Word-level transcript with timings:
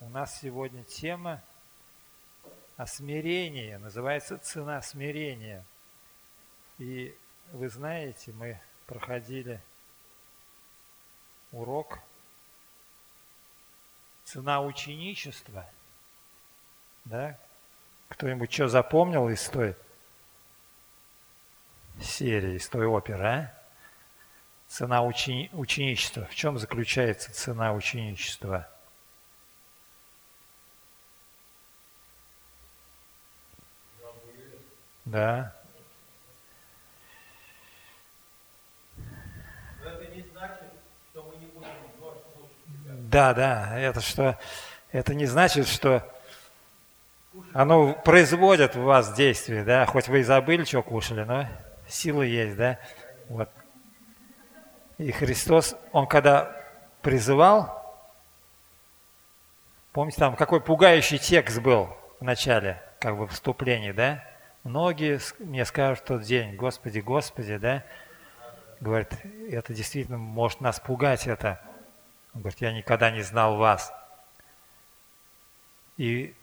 У 0.00 0.08
нас 0.10 0.38
сегодня 0.40 0.84
тема 0.84 1.42
о 2.76 2.86
смирении, 2.86 3.74
называется 3.74 4.38
«Цена 4.38 4.80
смирения». 4.80 5.64
И 6.78 7.16
вы 7.50 7.68
знаете, 7.68 8.30
мы 8.32 8.60
проходили 8.86 9.60
урок 11.50 11.98
«Цена 14.22 14.60
ученичества». 14.60 15.68
Да? 17.04 17.36
Кто-нибудь 18.08 18.52
что 18.52 18.68
запомнил 18.68 19.28
из 19.28 19.48
той 19.48 19.74
серии, 22.00 22.54
из 22.54 22.68
той 22.68 22.86
оперы, 22.86 23.26
а? 23.26 23.54
Цена 24.68 25.02
учени... 25.02 25.50
ученичества. 25.52 26.26
В 26.26 26.36
чем 26.36 26.56
заключается 26.56 27.32
цена 27.32 27.72
ученичества? 27.72 28.68
Да. 35.10 35.54
Да, 43.10 43.32
да, 43.32 43.78
это 43.78 44.02
что, 44.02 44.38
это 44.92 45.14
не 45.14 45.24
значит, 45.24 45.66
что 45.66 46.06
оно 47.54 47.94
производит 47.94 48.74
в 48.74 48.82
вас 48.82 49.14
действие, 49.14 49.64
да, 49.64 49.86
хоть 49.86 50.08
вы 50.08 50.20
и 50.20 50.22
забыли, 50.22 50.64
что 50.64 50.82
кушали, 50.82 51.22
но 51.24 51.46
сила 51.88 52.20
есть, 52.20 52.56
да, 52.56 52.78
вот. 53.30 53.48
И 54.98 55.10
Христос, 55.10 55.74
Он 55.92 56.06
когда 56.06 56.54
призывал, 57.00 57.82
помните, 59.92 60.18
там 60.18 60.36
какой 60.36 60.60
пугающий 60.60 61.16
текст 61.16 61.60
был 61.60 61.88
в 62.20 62.24
начале, 62.24 62.82
как 63.00 63.16
бы 63.16 63.26
вступлении, 63.26 63.92
да? 63.92 64.27
Многие 64.68 65.18
мне 65.38 65.64
скажут 65.64 66.04
в 66.04 66.06
тот 66.08 66.22
день, 66.24 66.54
Господи, 66.54 66.98
Господи, 66.98 67.56
да? 67.56 67.84
Говорит, 68.80 69.08
это 69.50 69.72
действительно 69.72 70.18
может 70.18 70.60
нас 70.60 70.78
пугать, 70.78 71.26
это. 71.26 71.58
Он 72.34 72.42
говорит, 72.42 72.60
я 72.60 72.74
никогда 72.74 73.10
не 73.10 73.22
знал 73.22 73.56
вас. 73.56 73.90
И 75.96 76.34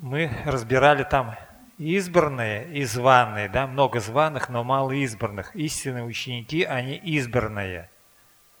мы 0.00 0.28
разбирали 0.44 1.04
там 1.04 1.36
избранные 1.78 2.68
и 2.72 2.82
званые, 2.82 3.48
да, 3.48 3.68
много 3.68 4.00
званых, 4.00 4.48
но 4.48 4.64
мало 4.64 4.90
избранных. 4.90 5.54
Истинные 5.54 6.02
ученики, 6.02 6.64
они 6.64 6.96
избранные. 6.96 7.88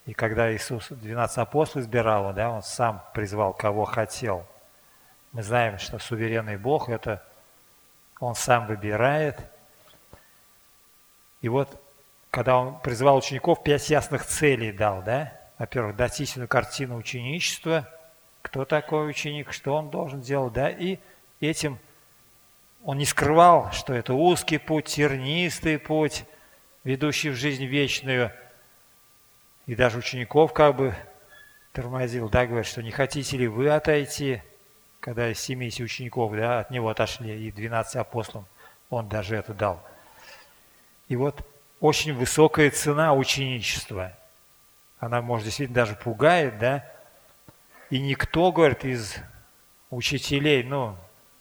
И 0.06 0.14
когда 0.14 0.54
Иисус 0.54 0.90
12 0.90 1.38
апостолов 1.38 1.86
избирал, 1.86 2.32
да, 2.34 2.50
Он 2.50 2.62
сам 2.62 3.04
призвал, 3.14 3.52
кого 3.52 3.84
хотел. 3.84 4.46
Мы 5.32 5.42
знаем, 5.42 5.78
что 5.80 5.98
суверенный 5.98 6.56
Бог– 6.56 6.88
это 6.88 7.24
Он 8.20 8.34
сам 8.34 8.66
выбирает. 8.66 9.40
И 11.40 11.48
вот, 11.48 11.82
когда 12.30 12.58
Он 12.58 12.78
призвал 12.80 13.16
учеников, 13.16 13.62
пять 13.62 13.90
ясных 13.90 14.24
целей 14.24 14.72
дал, 14.72 15.02
да? 15.02 15.32
Во-первых, 15.58 15.96
дать 15.96 16.20
истинную 16.20 16.48
картину 16.48 16.96
ученичества, 16.96 17.88
кто 18.42 18.64
такой 18.64 19.10
ученик, 19.10 19.52
что 19.52 19.74
он 19.74 19.90
должен 19.90 20.20
делать, 20.22 20.54
да, 20.54 20.70
и 20.70 20.98
этим– 21.40 21.78
он 22.82 22.96
не 22.96 23.04
скрывал, 23.04 23.70
что 23.72 23.92
это 23.92 24.14
узкий 24.14 24.58
путь, 24.58 24.86
тернистый 24.86 25.78
путь, 25.78 26.24
ведущий 26.82 27.28
в 27.28 27.34
жизнь 27.34 27.66
вечную. 27.66 28.32
И 29.66 29.74
даже 29.74 29.98
учеников 29.98 30.54
как 30.54 30.76
бы 30.76 30.94
тормозил, 31.72 32.28
да, 32.28 32.46
говорит, 32.46 32.66
что 32.66 32.82
не 32.82 32.90
хотите 32.90 33.36
ли 33.36 33.46
вы 33.46 33.68
отойти, 33.68 34.42
когда 35.00 35.30
из 35.30 35.40
70 35.40 35.80
учеников, 35.80 36.34
да, 36.36 36.60
от 36.60 36.70
него 36.70 36.88
отошли, 36.88 37.48
и 37.48 37.50
12 37.50 37.96
апостолам 37.96 38.46
он 38.90 39.08
даже 39.08 39.36
это 39.36 39.54
дал. 39.54 39.82
И 41.08 41.16
вот 41.16 41.44
очень 41.80 42.14
высокая 42.14 42.70
цена 42.70 43.14
ученичества. 43.14 44.12
Она, 44.98 45.22
может, 45.22 45.46
действительно 45.46 45.76
даже 45.76 45.96
пугает, 45.96 46.58
да, 46.58 46.86
и 47.88 47.98
никто, 47.98 48.52
говорит, 48.52 48.84
из 48.84 49.16
учителей, 49.90 50.62
ну, 50.62 50.96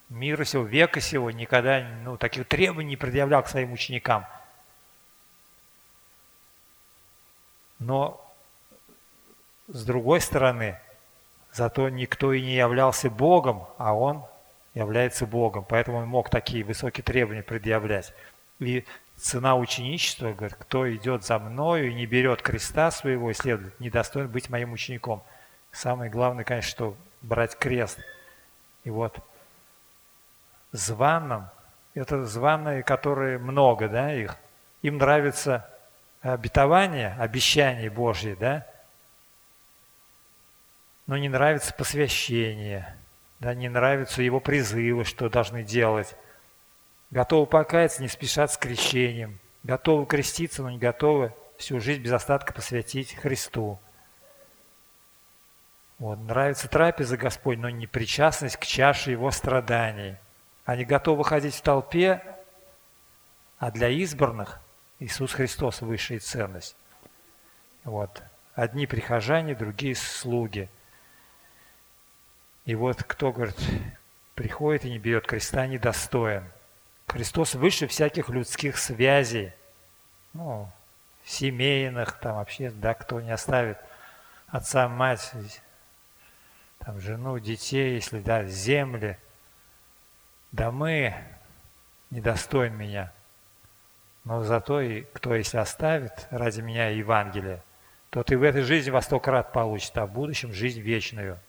мира 0.08 0.44
сего, 0.44 0.64
века 0.64 1.02
сего 1.02 1.30
никогда 1.30 1.88
ну, 2.04 2.18
таких 2.18 2.48
требований 2.48 2.92
не 2.92 2.98
предъявлял 2.98 3.44
к 3.44 3.50
своим 3.50 3.74
ученикам. 3.74 4.26
Но 7.78 8.26
с 9.68 9.86
другой 9.86 10.22
стороны, 10.22 10.80
зато 11.52 11.90
никто 11.90 12.34
и 12.34 12.42
не 12.42 12.56
являлся 12.56 13.10
Богом, 13.10 13.66
а 13.78 13.94
он 13.94 14.24
является 14.74 15.26
Богом. 15.26 15.66
Поэтому 15.68 15.98
он 15.98 16.08
мог 16.08 16.30
такие 16.30 16.64
высокие 16.64 17.04
требования 17.04 17.44
предъявлять. 17.44 18.14
И 18.60 18.86
цена 19.16 19.56
ученичества, 19.56 20.34
говорит, 20.34 20.58
кто 20.60 20.94
идет 20.94 21.26
за 21.26 21.40
мною 21.40 21.90
и 21.90 21.94
не 21.94 22.06
берет 22.06 22.42
креста 22.42 22.92
своего 22.92 23.32
и 23.32 23.34
следует, 23.34 23.80
не 23.80 23.90
достоин 23.90 24.28
быть 24.28 24.50
моим 24.50 24.74
учеником. 24.74 25.24
Самое 25.72 26.10
главное, 26.10 26.44
конечно, 26.44 26.70
что 26.70 26.96
брать 27.22 27.58
крест. 27.58 28.00
И 28.84 28.90
вот 28.90 29.20
званом, 30.72 31.50
это 31.94 32.26
званые, 32.26 32.84
которые 32.84 33.38
много, 33.38 33.90
да, 33.90 34.14
их, 34.14 34.38
им 34.82 34.98
нравится 34.98 35.70
обетование, 36.22 37.16
обещание 37.20 37.90
Божье, 37.90 38.36
да, 38.36 38.66
но 41.10 41.18
не 41.18 41.28
нравится 41.28 41.74
посвящение, 41.74 42.96
да, 43.40 43.56
не 43.56 43.68
нравятся 43.68 44.22
его 44.22 44.40
призывы, 44.40 45.04
что 45.04 45.30
должны 45.30 45.64
делать. 45.64 46.16
Готовы 47.10 47.48
покаяться, 47.48 48.02
не 48.02 48.08
спешат 48.08 48.52
с 48.52 48.58
крещением. 48.58 49.40
Готовы 49.64 50.06
креститься, 50.06 50.62
но 50.62 50.70
не 50.70 50.78
готовы 50.78 51.34
всю 51.58 51.80
жизнь 51.80 52.02
без 52.02 52.12
остатка 52.12 52.54
посвятить 52.54 53.16
Христу. 53.16 53.80
Вот, 55.98 56.20
нравится 56.20 56.70
трапеза 56.70 57.18
Господь, 57.18 57.58
но 57.58 57.70
не 57.70 57.88
причастность 57.88 58.58
к 58.58 58.66
чаше 58.66 59.12
Его 59.12 59.32
страданий– 59.32 60.16
они 60.70 60.86
готовы 60.86 61.24
ходить 61.24 61.56
в 61.56 61.62
толпе, 61.64 62.22
а 63.58 63.72
для 63.72 63.90
избранных 63.90 64.62
Иисус 65.00 65.34
Христос 65.34 65.82
высшая 65.82 66.20
ценность. 66.20 66.76
Вот. 67.84 68.22
Одни 68.54 68.86
прихожане, 68.86 69.56
другие 69.56 69.96
слуги. 69.96 70.70
И 72.70 72.76
вот 72.76 73.02
кто, 73.04 73.32
говорит, 73.32 73.58
приходит 74.36 74.86
и 74.86 74.92
не 74.92 75.00
берет 75.00 75.26
креста, 75.26 75.66
недостоин. 75.66 76.44
Христос 77.08 77.56
выше 77.56 77.88
всяких 77.88 78.30
людских 78.30 78.78
связей, 78.78 79.54
ну, 80.34 80.70
семейных, 81.26 82.20
там 82.20 82.36
вообще, 82.36 82.70
да, 82.70 82.94
кто 82.94 83.22
не 83.22 83.32
оставит 83.32 83.80
отца, 84.50 84.88
мать, 84.88 85.34
там, 86.78 87.00
жену, 87.00 87.40
детей, 87.40 87.96
если, 87.96 88.20
да, 88.20 88.44
земли– 88.44 89.18
да 90.52 90.70
мы 90.70 91.16
недостоин 92.12 92.76
меня, 92.76 93.12
но 94.26 94.44
зато 94.44 94.80
и 94.80 95.02
кто, 95.14 95.34
если 95.34 95.58
оставит 95.58 96.28
ради 96.30 96.62
меня 96.62 96.90
Евангелие, 96.90 97.64
тот 98.12 98.32
и 98.32 98.36
в 98.36 98.44
этой 98.44 98.62
жизни 98.62 98.92
во 98.92 99.02
сто 99.02 99.20
крат 99.20 99.54
получит, 99.54 99.98
а 99.98 100.06
в 100.06 100.12
будущем 100.12 100.54
жизнь 100.54 100.82
вечную. 100.82 101.40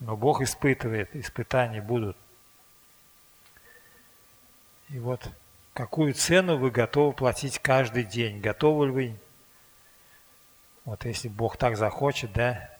Но 0.00 0.16
Бог 0.16 0.40
испытывает, 0.42 1.14
испытания 1.14 1.82
будут. 1.82 2.16
И 4.90 4.98
вот 4.98 5.28
какую 5.74 6.14
цену 6.14 6.56
вы 6.56 6.70
готовы 6.70 7.12
платить 7.12 7.58
каждый 7.58 8.04
день? 8.04 8.40
Готовы 8.40 8.86
ли 8.86 8.92
вы, 8.92 9.16
вот 10.84 11.04
если 11.04 11.28
Бог 11.28 11.56
так 11.56 11.76
захочет, 11.76 12.32
да, 12.32 12.70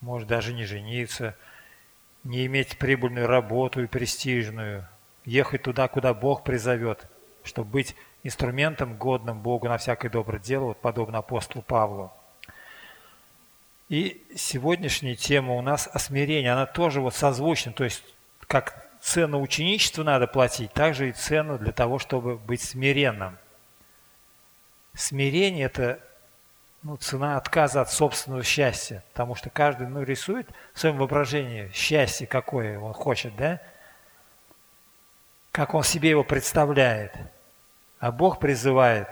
может 0.00 0.28
даже 0.28 0.52
не 0.52 0.64
жениться– 0.64 1.36
не 2.24 2.46
иметь 2.46 2.78
прибыльную 2.78 3.26
работу 3.26 3.82
и 3.82 3.86
престижную, 3.86 4.86
ехать 5.24 5.62
туда, 5.62 5.88
куда 5.88 6.14
Бог 6.14 6.44
призовет, 6.44 7.06
чтобы 7.42 7.70
быть 7.70 7.96
инструментом, 8.22 8.96
годным 8.96 9.40
Богу 9.40 9.68
на 9.68 9.78
всякое 9.78 10.10
доброе 10.10 10.38
дело, 10.38 10.64
вот 10.66 10.80
подобно 10.80 11.18
апостолу 11.18 11.62
Павлу. 11.62 12.12
И 13.88 14.22
сегодняшняя 14.36 15.16
тема 15.16 15.54
у 15.54 15.62
нас 15.62 15.88
о 15.92 15.98
смирении, 15.98 16.48
она 16.48 16.66
тоже 16.66 17.00
вот 17.00 17.14
созвучна, 17.14 17.72
то 17.72 17.84
есть 17.84 18.02
как 18.46 18.86
цену 19.00 19.40
ученичества 19.40 20.02
надо 20.02 20.26
платить, 20.26 20.72
также 20.72 21.08
и 21.08 21.12
цену 21.12 21.58
для 21.58 21.72
того, 21.72 21.98
чтобы 21.98 22.36
быть 22.36 22.62
смиренным. 22.62 23.38
Смирение– 24.94 25.66
это 25.66 26.00
ну, 26.82 26.96
цена 26.96 27.36
отказа 27.36 27.80
от 27.80 27.90
собственного 27.90 28.42
счастья, 28.42 29.04
потому 29.12 29.34
что 29.34 29.48
каждый 29.48 29.86
ну, 29.88 30.02
рисует 30.02 30.48
в 30.74 30.80
своем 30.80 30.98
воображении 30.98 31.70
счастье, 31.72 32.26
какое 32.26 32.78
он 32.78 32.92
хочет, 32.92 33.34
да? 33.36 33.60
Как 35.50 35.74
он 35.74 35.82
себе 35.82 36.10
его 36.10 36.24
представляет. 36.24 37.14
А 38.00 38.12
Бог 38.12 38.38
призывает 38.38 39.08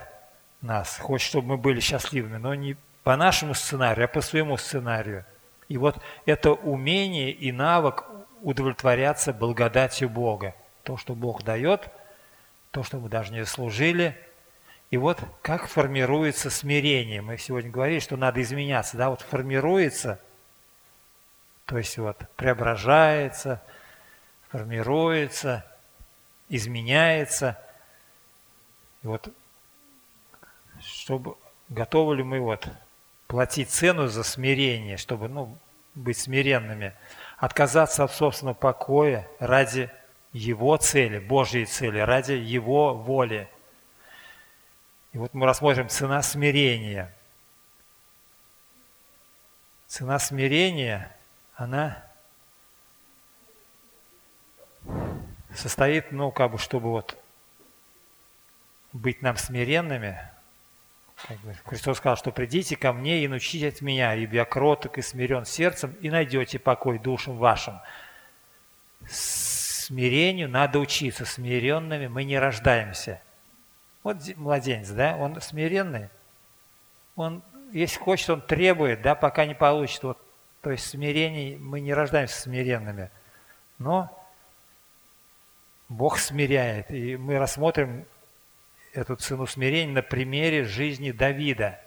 нас, 0.61 0.97
хочет, 0.97 1.27
чтобы 1.27 1.49
мы 1.49 1.57
были 1.57 1.79
счастливыми, 1.79 2.37
но 2.37 2.53
не 2.55 2.77
по 3.07 3.15
нашему 3.15 3.53
сценарию, 3.53 4.03
а 4.03 4.07
по 4.09 4.19
своему 4.19 4.57
сценарию. 4.57 5.23
И 5.69 5.77
вот 5.77 5.97
это 6.25 6.51
умение 6.51 7.31
и 7.31 7.53
навык 7.53 8.03
удовлетворяться 8.41 9.31
благодатью 9.31 10.09
Бога. 10.09 10.53
То, 10.83 10.97
что 10.97 11.15
Бог 11.15 11.41
дает, 11.43 11.87
то, 12.71 12.83
что 12.83 12.97
мы 12.97 13.07
даже 13.07 13.31
не 13.31 13.45
заслужили. 13.45 14.17
И 14.91 14.97
вот 14.97 15.21
как 15.41 15.67
формируется 15.67 16.49
смирение. 16.49 17.21
Мы 17.21 17.37
сегодня 17.37 17.71
говорили, 17.71 17.99
что 17.99 18.17
надо 18.17 18.41
изменяться. 18.41 18.97
Да, 18.97 19.09
вот 19.09 19.21
формируется, 19.21 20.19
то 21.63 21.77
есть 21.77 21.97
вот 21.97 22.17
преображается, 22.35 23.63
формируется, 24.49 25.65
изменяется. 26.49 27.57
И 29.01 29.07
вот 29.07 29.33
чтобы 30.81 31.37
готовы 31.69 32.17
ли 32.17 32.23
мы 32.23 32.41
вот 32.41 32.67
платить 33.27 33.69
цену 33.69 34.07
за 34.07 34.23
смирение, 34.23 34.97
чтобы 34.97 35.27
ну, 35.27 35.57
быть 35.95 36.17
смиренными– 36.17 36.93
отказаться 37.37 38.03
от 38.03 38.11
собственного 38.11 38.55
покоя 38.55 39.27
ради 39.39 39.89
Его 40.33 40.75
цели, 40.77 41.19
Божьей 41.19 41.65
цели, 41.65 41.99
ради 41.99 42.33
Его 42.33 42.95
воли. 42.95 43.49
И 45.13 45.17
вот 45.17 45.33
мы 45.33 45.45
рассмотрим 45.45 45.87
цена 45.87 46.21
смирения. 46.21 47.13
Цена 49.87 50.19
смирения, 50.19 51.15
она 51.55 52.03
состоит, 55.55 56.11
ну, 56.11 56.31
как 56.31 56.51
бы, 56.51 56.57
чтобы 56.57 56.89
вот 56.89 57.17
быть 58.91 59.21
нам 59.21 59.37
смиренными, 59.37 60.19
как 61.25 61.39
бы 61.39 61.53
Христос 61.65 61.97
сказал, 61.97 62.15
что 62.15 62.31
придите 62.31 62.75
ко 62.75 62.93
мне 62.93 63.23
и 63.23 63.27
научите 63.27 63.69
от 63.69 63.81
меня, 63.81 64.13
ибо 64.13 64.35
я 64.35 64.45
кроток 64.45 64.97
и 64.97 65.01
смирен 65.01 65.45
сердцем, 65.45 65.95
и 65.99 66.09
найдете 66.09 66.59
покой 66.59 66.99
душам 66.99 67.37
вашим. 67.37 67.79
Смирению 69.07 70.47
надо 70.49 70.79
учиться. 70.79 71.25
Смиренными 71.25 72.07
мы 72.07 72.23
не 72.23 72.37
рождаемся. 72.37 73.21
Вот 74.03 74.17
младенец, 74.35 74.89
да, 74.89 75.15
он 75.17 75.41
смиренный. 75.41 76.09
Он, 77.15 77.41
если 77.71 77.97
хочет, 77.97 78.29
он 78.29 78.41
требует, 78.41 79.01
да, 79.01 79.15
пока 79.15 79.45
не 79.45 79.55
получит. 79.55 80.03
Вот, 80.03 80.19
то 80.61 80.69
есть 80.69 80.85
смирение, 80.85 81.57
мы 81.57 81.79
не 81.79 81.93
рождаемся 81.93 82.39
смиренными. 82.39 83.09
Но 83.79 84.11
Бог 85.89 86.19
смиряет. 86.19 86.91
И 86.91 87.17
мы 87.17 87.39
рассмотрим 87.39 88.05
эту 88.97 89.15
цену 89.15 89.45
смирения 89.45 89.93
на 89.93 90.01
примере 90.01 90.63
жизни 90.63 91.11
Давида. 91.11 91.79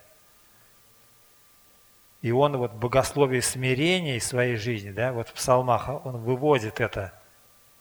И 2.23 2.31
он 2.31 2.57
вот 2.57 2.73
в 2.73 2.79
богословии 2.79 3.41
смирения 3.41 4.17
из 4.17 4.27
своей 4.27 4.57
жизни, 4.57 4.91
да, 4.91 5.13
вот 5.13 5.29
в 5.29 5.33
псалмах 5.33 5.89
он 5.89 6.19
выводит 6.19 6.81
это. 6.81 7.13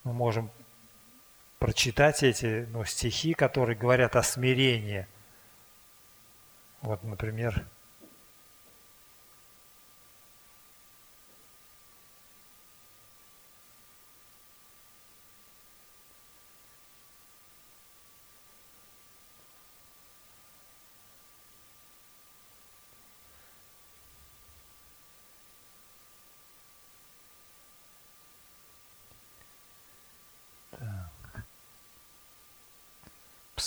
Мы 0.03 0.13
можем 0.13 0.49
прочитать 1.59 2.23
эти 2.23 2.67
ну, 2.71 2.85
стихи, 2.85 3.33
которые 3.33 3.77
говорят 3.77 4.15
о 4.15 4.23
смирении. 4.23 5.07
Вот, 6.81 7.03
например, 7.03 7.65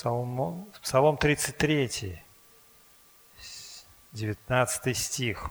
Псалом, 0.03 0.67
Псалом 0.83 1.17
33, 1.17 2.21
19 4.11 4.97
стих. 4.99 5.51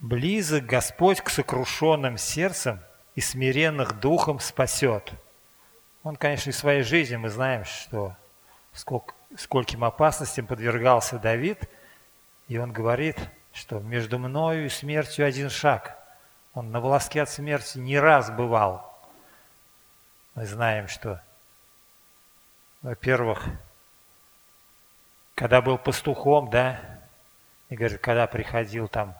Близок 0.00 0.66
Господь 0.66 1.20
к 1.20 1.30
сокрушенным 1.30 2.18
сердцем 2.18 2.80
и 3.14 3.20
смиренных 3.20 4.00
духом 4.00 4.40
спасет. 4.40 5.12
Он, 6.02 6.16
конечно, 6.16 6.50
из 6.50 6.58
своей 6.58 6.82
жизни 6.82 7.14
мы 7.14 7.28
знаем, 7.28 7.64
что 7.64 8.16
сколько, 8.72 9.14
скольким 9.36 9.84
опасностям 9.84 10.48
подвергался 10.48 11.20
Давид, 11.20 11.70
и 12.48 12.58
он 12.58 12.72
говорит– 12.72 13.16
что 13.54 13.78
между 13.78 14.18
мною 14.18 14.66
и 14.66 14.68
смертью 14.68 15.24
один 15.24 15.48
шаг. 15.48 15.96
Он 16.52 16.70
на 16.70 16.80
волоске 16.80 17.22
от 17.22 17.30
смерти 17.30 17.78
не 17.78 17.98
раз 17.98 18.30
бывал. 18.30 18.92
Мы 20.34 20.44
знаем, 20.44 20.88
что, 20.88 21.22
во-первых, 22.82 23.44
когда 25.36 25.62
был 25.62 25.78
пастухом, 25.78 26.50
да, 26.50 26.80
и 27.68 27.76
говорит, 27.76 28.00
когда 28.00 28.26
приходил 28.26 28.88
там 28.88 29.14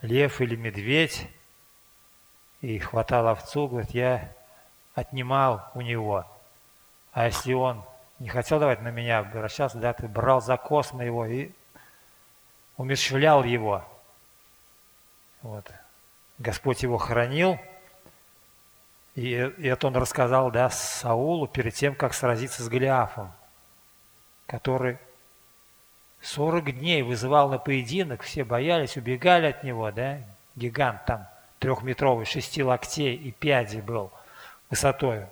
лев 0.00 0.40
или 0.40 0.56
медведь 0.56 1.30
и 2.62 2.78
хватал 2.78 3.28
овцу, 3.28 3.68
говорит, 3.68 3.90
я 3.90 4.32
отнимал 4.94 5.70
у 5.74 5.82
него. 5.82 6.26
А 7.12 7.26
если 7.26 7.52
он 7.52 7.84
не 8.18 8.28
хотел 8.28 8.58
давать 8.60 8.80
на 8.80 8.90
меня 8.90 9.18
обращаться, 9.18 9.78
да, 9.78 9.92
ты 9.92 10.08
брал 10.08 10.40
закос 10.40 10.92
на 10.94 11.02
его 11.02 11.26
и 11.26 11.50
умерщвлял 12.76 13.44
его. 13.44 13.84
Вот. 15.42 15.70
Господь 16.38 16.82
его 16.82 16.98
хранил, 16.98 17.58
и, 19.14 19.30
это 19.30 19.86
он 19.86 19.96
рассказал 19.96 20.50
да, 20.50 20.68
Саулу 20.68 21.46
перед 21.46 21.74
тем, 21.74 21.94
как 21.94 22.12
сразиться 22.12 22.62
с 22.62 22.68
Голиафом, 22.68 23.32
который 24.46 24.98
40 26.20 26.78
дней 26.78 27.02
вызывал 27.02 27.48
на 27.48 27.58
поединок, 27.58 28.22
все 28.22 28.44
боялись, 28.44 28.96
убегали 28.96 29.46
от 29.46 29.64
него, 29.64 29.90
да, 29.90 30.18
гигант 30.54 31.04
там 31.06 31.26
трехметровый, 31.58 32.26
шести 32.26 32.62
локтей 32.62 33.14
и 33.14 33.32
пяди 33.32 33.78
был 33.78 34.12
высотою. 34.68 35.30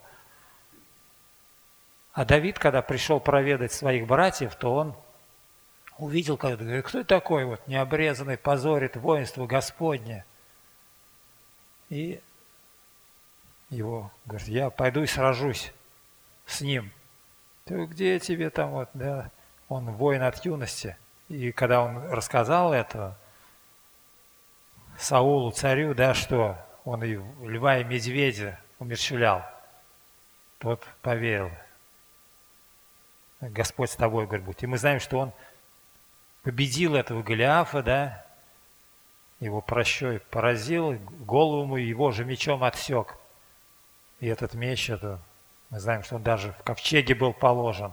А 2.15 2.25
Давид, 2.25 2.59
когда 2.59 2.81
пришел 2.81 3.21
проведать 3.21 3.73
своих 3.73 4.07
братьев, 4.07 4.55
то 4.55 4.75
он 4.75 4.95
увидел 5.99 6.37
когда 6.37 6.65
говорит, 6.65 6.85
кто 6.85 7.05
такой 7.05 7.45
вот 7.45 7.67
необрезанный 7.67 8.37
позорит 8.37 8.97
воинство 8.97 9.47
Господне? 9.47 10.25
И 11.91 12.21
его 13.71 14.11
говорит, 14.27 14.49
я 14.49 14.71
пойду 14.71 15.03
и 15.03 15.07
сражусь 15.07 15.73
с 16.47 16.61
ним. 16.61 16.91
Ты 17.65 17.87
где 17.87 18.19
тебе 18.19 18.51
там 18.51 18.71
вот, 18.71 18.91
да, 18.95 19.31
он 19.69 19.91
воин 19.93 20.23
от 20.23 20.45
юности. 20.45 20.97
И 21.29 21.53
когда 21.53 21.83
он 21.83 22.11
рассказал 22.11 22.73
это 22.73 23.17
Саулу, 24.99 25.51
царю, 25.51 25.95
да, 25.95 26.15
что 26.15 26.57
он 26.85 27.03
и 27.03 27.19
льва, 27.43 27.79
и 27.79 27.85
медведя 27.85 28.61
умерщвлял, 28.79 29.45
тот 30.59 30.85
поверил. 31.03 31.51
Господь 33.41 33.91
с 33.91 33.97
тобой, 33.97 34.27
говорит, 34.27 34.45
будет. 34.45 34.63
И 34.63 34.67
мы 34.67 34.79
знаем, 34.79 35.01
что 35.01 35.19
он 35.19 35.33
победил 36.45 36.95
этого 36.95 37.23
Голиафа, 37.23 37.83
да, 37.83 38.25
его 39.41 39.61
прощой 39.61 40.21
поразил, 40.21 40.93
голову 41.21 41.63
ему 41.63 41.77
его 41.77 42.13
же 42.13 42.25
мечом 42.25 42.63
отсек. 42.63 43.17
И 44.21 44.29
этот 44.29 44.55
меч, 44.55 44.91
это, 44.91 45.19
мы 45.71 45.81
знаем, 45.81 46.05
что 46.05 46.17
он 46.17 46.23
даже 46.23 46.53
в 46.53 46.63
ковчеге 46.63 47.15
был 47.15 47.33
положен, 47.33 47.93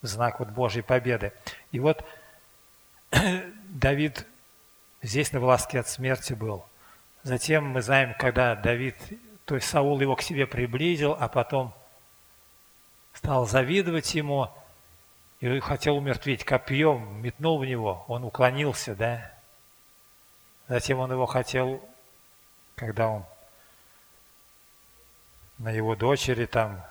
знак 0.00 0.38
вот 0.38 0.48
Божьей 0.48 0.82
победы. 0.82 1.32
И 1.72 1.80
вот 1.80 2.04
Давид 3.68 4.26
здесь 5.02 5.32
на 5.32 5.40
волоске 5.40 5.80
от 5.80 5.88
смерти 5.88 6.32
был. 6.32 6.64
Затем 7.24 7.66
мы 7.66 7.82
знаем, 7.82 8.14
когда 8.16 8.54
Давид, 8.54 8.96
то 9.44 9.56
есть 9.56 9.68
Саул 9.68 10.00
его 10.00 10.14
к 10.14 10.22
себе 10.22 10.46
приблизил, 10.46 11.16
а 11.18 11.28
потом 11.28 11.74
стал 13.12 13.44
завидовать 13.44 14.14
ему– 14.14 14.50
и 15.40 15.60
хотел 15.60 15.96
умертвить 15.96 16.44
копьем, 16.44 17.22
метнул 17.22 17.58
в 17.58 17.64
него, 17.64 18.04
он 18.08 18.24
уклонился, 18.24 18.94
да. 18.96 19.32
Затем 20.66 20.98
он 20.98 21.12
его 21.12 21.26
хотел, 21.26 21.80
когда 22.74 23.08
он 23.08 23.24
на 25.58 25.70
его 25.70 25.96
дочери 25.96 26.46
там 26.46 26.84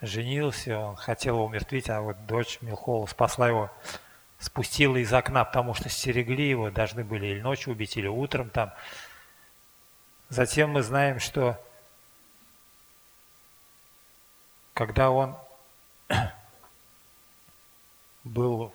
женился, 0.00 0.78
он 0.78 0.96
хотел 0.96 1.36
его 1.36 1.46
умертвить, 1.46 1.90
а 1.90 2.00
вот 2.00 2.26
дочь 2.26 2.58
Милхола 2.60 3.06
спасла 3.06 3.48
его, 3.48 3.70
спустила 4.38 4.96
из 4.96 5.12
окна, 5.12 5.44
потому 5.44 5.74
что 5.74 5.88
стерегли 5.88 6.48
его, 6.48 6.70
должны 6.70 7.04
были 7.04 7.26
или 7.26 7.40
ночью 7.40 7.72
убить, 7.72 7.96
или 7.96 8.06
утром 8.06 8.50
там. 8.50 8.72
Затем 10.28 10.70
мы 10.70 10.82
знаем, 10.82 11.20
что 11.20 11.58
когда 14.74 15.10
он 15.10 15.36
был 18.28 18.72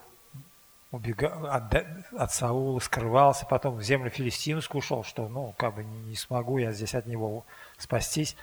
убегал 0.92 1.48
от, 1.48 1.74
от 2.18 2.32
Саула, 2.32 2.80
скрывался, 2.80 3.46
потом 3.46 3.78
в 3.78 3.82
землю 3.82 4.10
филистимскую 4.10 4.80
ушел, 4.80 5.04
что, 5.04 5.28
ну, 5.28 5.54
как 5.58 5.76
бы 5.76 5.84
не, 5.84 5.98
не 6.10 6.16
смогу 6.16 6.60
я 6.60 6.72
здесь 6.72 6.94
от 6.94 7.08
него 7.08 7.46
спастись. 7.78 8.36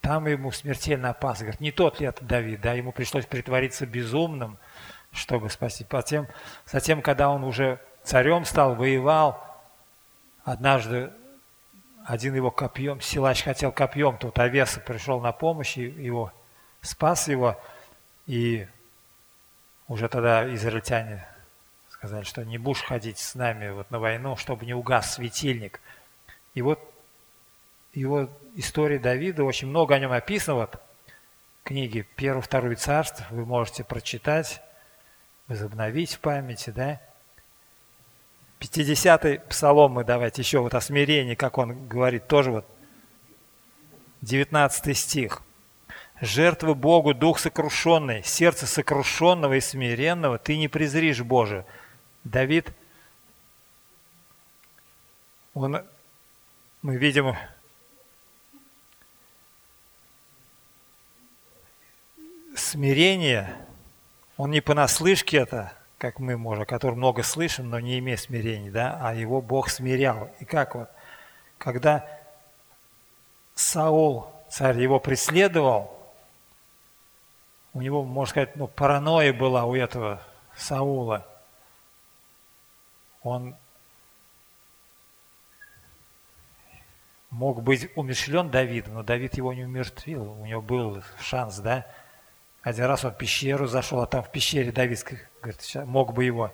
Там 0.00 0.26
ему 0.26 0.50
смертельно 0.50 1.10
опасно. 1.10 1.44
Говорит, 1.44 1.60
не 1.60 1.70
тот 1.70 2.00
ли 2.00 2.06
это 2.06 2.24
Давид, 2.24 2.60
да, 2.60 2.72
ему 2.72 2.92
пришлось 2.92 3.26
притвориться 3.26 3.86
безумным, 3.86 4.58
чтобы 5.12 5.50
спасти. 5.50 5.86
Затем, 5.90 6.26
затем, 6.66 7.02
когда 7.02 7.28
он 7.28 7.44
уже 7.44 7.78
царем 8.02 8.44
стал, 8.44 8.74
воевал, 8.74 9.44
однажды 10.44 11.12
один 12.04 12.34
его 12.34 12.50
копьем, 12.50 13.00
силач 13.00 13.42
хотел 13.42 13.70
копьем, 13.70 14.16
тут 14.16 14.38
Овеса 14.38 14.80
пришел 14.80 15.20
на 15.20 15.32
помощь, 15.32 15.76
и 15.76 15.82
его 15.82 16.32
спас 16.80 17.28
его, 17.28 17.60
и 18.26 18.66
уже 19.88 20.08
тогда 20.08 20.52
израильтяне 20.54 21.26
сказали, 21.90 22.24
что 22.24 22.44
не 22.44 22.58
будешь 22.58 22.82
ходить 22.82 23.18
с 23.18 23.34
нами 23.34 23.70
вот 23.70 23.90
на 23.90 23.98
войну, 23.98 24.36
чтобы 24.36 24.66
не 24.66 24.74
угас 24.74 25.14
светильник. 25.14 25.80
И 26.54 26.62
вот 26.62 26.80
его 27.92 28.28
истории 28.56 28.98
Давида, 28.98 29.44
очень 29.44 29.68
много 29.68 29.94
о 29.94 29.98
нем 29.98 30.12
описано 30.12 30.56
вот 30.56 30.82
в 31.60 31.64
книге 31.64 32.06
«Первое, 32.16 32.42
второе 32.42 32.76
царство», 32.76 33.24
вы 33.30 33.44
можете 33.44 33.84
прочитать, 33.84 34.60
возобновить 35.46 36.14
в 36.14 36.20
памяти, 36.20 36.70
да. 36.70 37.00
50-й 38.60 39.40
псалом 39.40 39.92
мы 39.92 40.04
давайте 40.04 40.42
еще 40.42 40.60
вот 40.60 40.74
о 40.74 40.80
смирении, 40.80 41.34
как 41.34 41.58
он 41.58 41.86
говорит, 41.88 42.26
тоже 42.28 42.50
вот 42.50 42.66
19 44.22 44.96
стих. 44.96 45.42
«Жертвы 46.22 46.76
Богу 46.76 47.14
дух 47.14 47.40
сокрушенный, 47.40 48.22
сердце 48.22 48.68
сокрушенного 48.68 49.54
и 49.54 49.60
смиренного 49.60 50.38
ты 50.38 50.56
не 50.56 50.68
презришь, 50.68 51.20
Боже». 51.20 51.66
Давид, 52.22 52.72
он, 55.52 55.84
мы 56.80 56.96
видим, 56.96 57.34
смирение, 62.54 63.56
он 64.36 64.52
не 64.52 64.60
понаслышке 64.60 65.38
это, 65.38 65.72
как 65.98 66.20
мы 66.20 66.36
можем, 66.36 66.66
который 66.66 66.94
много 66.94 67.24
слышим, 67.24 67.68
но 67.68 67.80
не 67.80 67.98
имеет 67.98 68.20
смирения, 68.20 68.70
да, 68.70 68.96
а 69.02 69.12
его 69.12 69.42
Бог 69.42 69.70
смирял. 69.70 70.30
И 70.38 70.44
как 70.44 70.76
вот, 70.76 70.88
когда 71.58 72.08
Саул, 73.56 74.32
царь, 74.48 74.80
его 74.80 75.00
преследовал, 75.00 76.01
у 77.74 77.80
него, 77.80 78.04
можно 78.04 78.30
сказать, 78.30 78.56
ну, 78.56 78.66
паранойя 78.66 79.32
была 79.32 79.64
у 79.64 79.74
этого 79.74 80.20
Саула. 80.56 81.26
Он 83.22 83.56
мог 87.30 87.62
быть 87.62 87.90
умершлен 87.96 88.50
Давидом, 88.50 88.94
но 88.94 89.02
Давид 89.02 89.34
его 89.36 89.52
не 89.52 89.64
умертвил. 89.64 90.32
У 90.32 90.46
него 90.46 90.60
был 90.60 91.02
шанс, 91.20 91.58
да, 91.58 91.86
один 92.62 92.84
раз 92.84 93.04
он 93.04 93.12
в 93.12 93.16
пещеру 93.16 93.66
зашел, 93.66 94.00
а 94.00 94.06
там 94.06 94.22
в 94.22 94.30
пещере 94.30 94.70
Давид 94.70 95.04
говорит, 95.40 95.74
мог 95.86 96.12
бы 96.12 96.24
его 96.24 96.52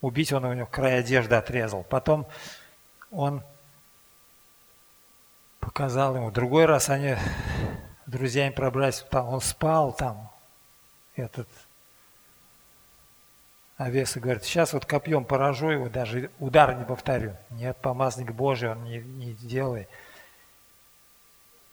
убить, 0.00 0.32
он 0.32 0.44
у 0.44 0.52
него 0.52 0.66
край 0.66 0.98
одежды 0.98 1.34
отрезал. 1.34 1.82
Потом 1.84 2.26
он 3.10 3.42
показал 5.58 6.16
ему. 6.16 6.30
Другой 6.30 6.66
раз 6.66 6.90
они 6.90 7.16
друзьями 8.06 8.52
пробрались, 8.52 9.04
там 9.10 9.28
он 9.28 9.40
спал 9.40 9.92
там, 9.92 10.29
этот 11.20 11.48
Авеса 13.76 14.20
говорит, 14.20 14.44
сейчас 14.44 14.74
вот 14.74 14.84
копьем 14.84 15.24
поражу 15.24 15.70
его, 15.70 15.88
даже 15.88 16.30
удар 16.38 16.74
не 16.74 16.84
повторю. 16.84 17.34
Нет, 17.50 17.78
помазник 17.78 18.32
Божий, 18.32 18.70
он 18.70 18.84
не, 18.84 18.98
не 18.98 19.32
делай. 19.32 19.88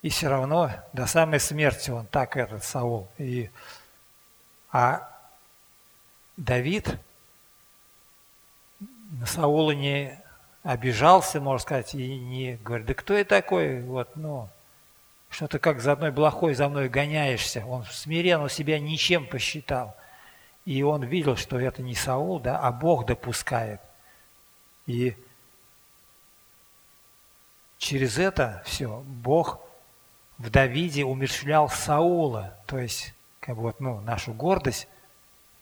И 0.01 0.09
все 0.09 0.29
равно 0.29 0.71
до 0.93 1.05
самой 1.05 1.41
смерти 1.41 1.91
он 1.91 2.05
так, 2.05 2.37
этот 2.37 2.63
Саул. 2.63 3.09
И, 3.17 3.49
а 4.71 5.11
Давид 6.37 6.97
на 8.79 9.25
Саула 9.25 9.71
не 9.71 10.17
обижался, 10.63 11.41
можно 11.41 11.61
сказать, 11.61 11.93
и 11.93 12.19
не 12.19 12.55
говорит, 12.55 12.87
да 12.87 12.93
кто 12.93 13.17
я 13.17 13.25
такой, 13.25 13.81
вот, 13.81 14.15
ну, 14.15 14.49
что 15.29 15.48
ты 15.48 15.60
как 15.60 15.79
за 15.81 15.93
одной 15.93 16.12
блохой 16.12 16.53
за 16.53 16.69
мной 16.69 16.89
гоняешься. 16.89 17.65
Он 17.65 17.84
смиренно 17.86 18.50
себя 18.50 18.79
ничем 18.79 19.25
посчитал. 19.25 19.96
И 20.65 20.84
он 20.84 21.03
видел, 21.03 21.36
что 21.36 21.60
это 21.60 21.81
не 21.81 21.96
Саул, 21.96 22.39
да, 22.39 22.60
а 22.60 22.72
Бог 22.72 23.05
допускает. 23.05 23.81
И 24.86 25.15
через 27.77 28.17
это 28.17 28.62
все 28.65 29.03
Бог 29.05 29.60
в 30.38 30.50
Давиде 30.50 31.03
умерщвлял 31.03 31.69
Саула, 31.69 32.57
то 32.65 32.77
есть 32.79 33.13
как 33.39 33.55
бы 33.55 33.63
вот, 33.63 33.79
ну, 33.79 34.01
нашу 34.01 34.34
гордость, 34.34 34.88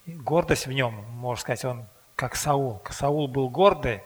гордость 0.05 0.67
в 0.67 0.71
нем, 0.71 0.93
можно 1.11 1.41
сказать, 1.41 1.65
он 1.65 1.85
как 2.15 2.35
Саул. 2.35 2.81
Саул 2.89 3.27
был 3.27 3.49
гордый, 3.49 4.03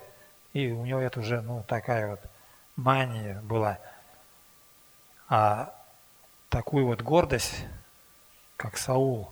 и 0.53 0.71
у 0.71 0.85
него 0.85 0.99
это 0.99 1.19
уже 1.19 1.41
ну, 1.41 1.63
такая 1.67 2.11
вот 2.11 2.19
мания 2.75 3.41
была. 3.41 3.79
А 5.29 5.75
такую 6.49 6.87
вот 6.87 7.03
гордость, 7.03 7.65
как 8.57 8.77
Саул, 8.77 9.31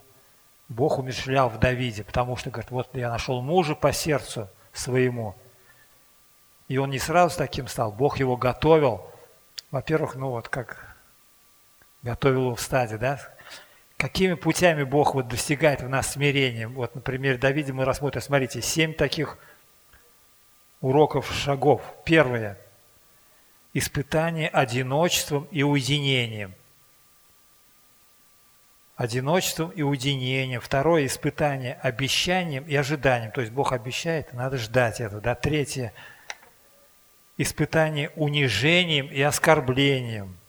Бог 0.68 0.98
умерщвлял 0.98 1.48
в 1.48 1.58
Давиде, 1.58 2.04
потому 2.04 2.36
что, 2.36 2.50
говорит, 2.50 2.70
вот 2.70 2.94
я 2.94 3.10
нашел 3.10 3.42
мужа 3.42 3.74
по 3.74 3.92
сердцу 3.92 4.48
своему. 4.72 5.34
И 6.68 6.78
он 6.78 6.90
не 6.90 7.00
сразу 7.00 7.36
таким 7.36 7.66
стал, 7.66 7.90
Бог 7.90 8.18
его 8.18 8.36
готовил. 8.36 9.10
Во-первых, 9.72 10.14
ну 10.14 10.30
вот 10.30 10.48
как 10.48 10.96
готовил 12.02 12.42
его 12.42 12.54
в 12.54 12.60
стаде, 12.60 12.96
да? 12.96 13.18
Какими 13.96 14.34
путями 14.34 14.84
Бог 14.84 15.14
вот 15.14 15.26
достигает 15.26 15.80
в 15.82 15.88
нас 15.88 16.12
смирения? 16.12 16.68
Вот, 16.68 16.94
например, 16.94 17.38
Давиде 17.38 17.72
мы 17.72 17.84
рассмотрим, 17.84 18.22
смотрите, 18.22 18.62
семь 18.62 18.94
таких 18.94 19.36
уроков 20.80 21.32
шагов. 21.32 21.82
Первое– 22.04 22.56
испытание 23.78 24.48
одиночеством 24.48 25.48
и 25.50 25.62
уединением. 25.62 26.54
Одиночеством 28.96 29.70
и 29.70 29.82
уединением. 29.82 30.60
Второе– 30.60 31.06
испытание 31.06 31.74
обещанием 31.74 32.64
и 32.64 32.74
ожиданием. 32.74 33.30
То 33.32 33.40
есть 33.40 33.52
Бог 33.52 33.72
обещает, 33.72 34.32
надо 34.32 34.58
ждать 34.58 35.00
этого. 35.00 35.20
Да? 35.20 35.34
Третье– 35.34 35.92
испытание 37.38 38.10
унижением 38.16 39.06
и 39.06 39.22
оскорблением– 39.22 40.36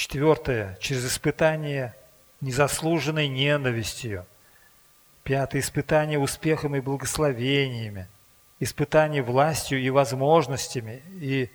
Четвертое. 0.00 0.78
Через 0.80 1.06
испытание 1.06 1.94
незаслуженной 2.40 3.28
ненавистью. 3.28 4.24
Пятое. 5.24 5.60
Испытание 5.60 6.18
успехом 6.18 6.74
и 6.74 6.80
благословениями. 6.80 8.08
Испытание 8.60 9.22
властью 9.22 9.78
и 9.78 9.90
возможностями. 9.90 11.02
И 11.20 11.50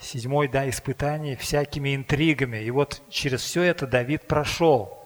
седьмой, 0.00 0.48
да, 0.48 0.68
испытание 0.68 1.36
всякими 1.36 1.94
интригами. 1.94 2.58
И 2.58 2.70
вот 2.70 3.02
через 3.10 3.42
все 3.42 3.62
это 3.62 3.86
Давид 3.86 4.26
прошел. 4.26 4.96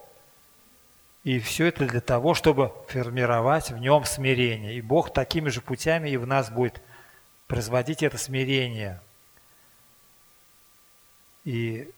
И 1.23 1.39
все 1.39 1.67
это 1.67 1.87
для 1.87 2.01
того, 2.01 2.35
чтобы 2.35 2.73
формировать 2.89 3.71
в 3.71 3.79
нем 3.79 4.05
смирение. 4.05 4.75
И 4.75 4.81
Бог 4.81 5.13
такими 5.13 5.51
же 5.51 5.61
путями 5.61 6.09
и 6.09 6.17
в 6.17 6.27
нас 6.27 6.51
будет 6.51 6.81
производить 7.47 8.03
это 8.03 8.17
смирение. 8.17 9.01
И 11.45 11.91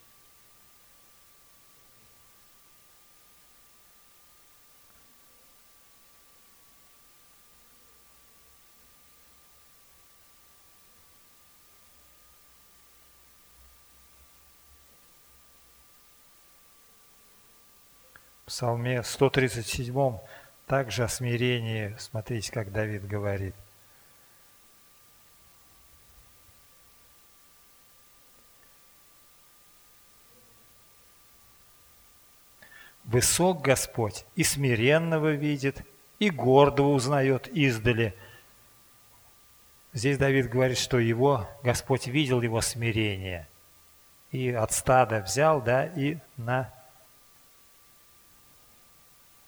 Псалме 18.52 19.02
137 19.02 20.18
также 20.66 21.04
о 21.04 21.08
смирении, 21.08 21.96
смотрите, 21.98 22.52
как 22.52 22.70
Давид 22.70 23.06
говорит. 23.06 23.54
Высок 33.04 33.62
Господь 33.62 34.26
и 34.36 34.44
смиренного 34.44 35.32
видит, 35.32 35.80
и 36.18 36.28
гордого 36.28 36.88
узнает 36.88 37.48
издали. 37.48 38.14
Здесь 39.94 40.18
Давид 40.18 40.50
говорит, 40.50 40.76
что 40.76 40.98
его, 40.98 41.48
Господь 41.62 42.06
видел 42.06 42.42
его 42.42 42.60
смирение. 42.60 43.48
И 44.30 44.50
от 44.50 44.72
стада 44.72 45.22
взял, 45.22 45.62
да, 45.62 45.86
и 45.86 46.18
на 46.36 46.70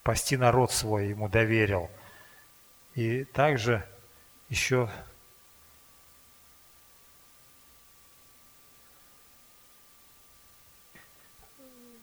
пасти 0.05 0.37
народ 0.37 0.71
свой 0.71 1.09
ему 1.09 1.29
доверил. 1.29 1.91
И 2.95 3.25
также 3.25 3.85
еще 4.49 4.89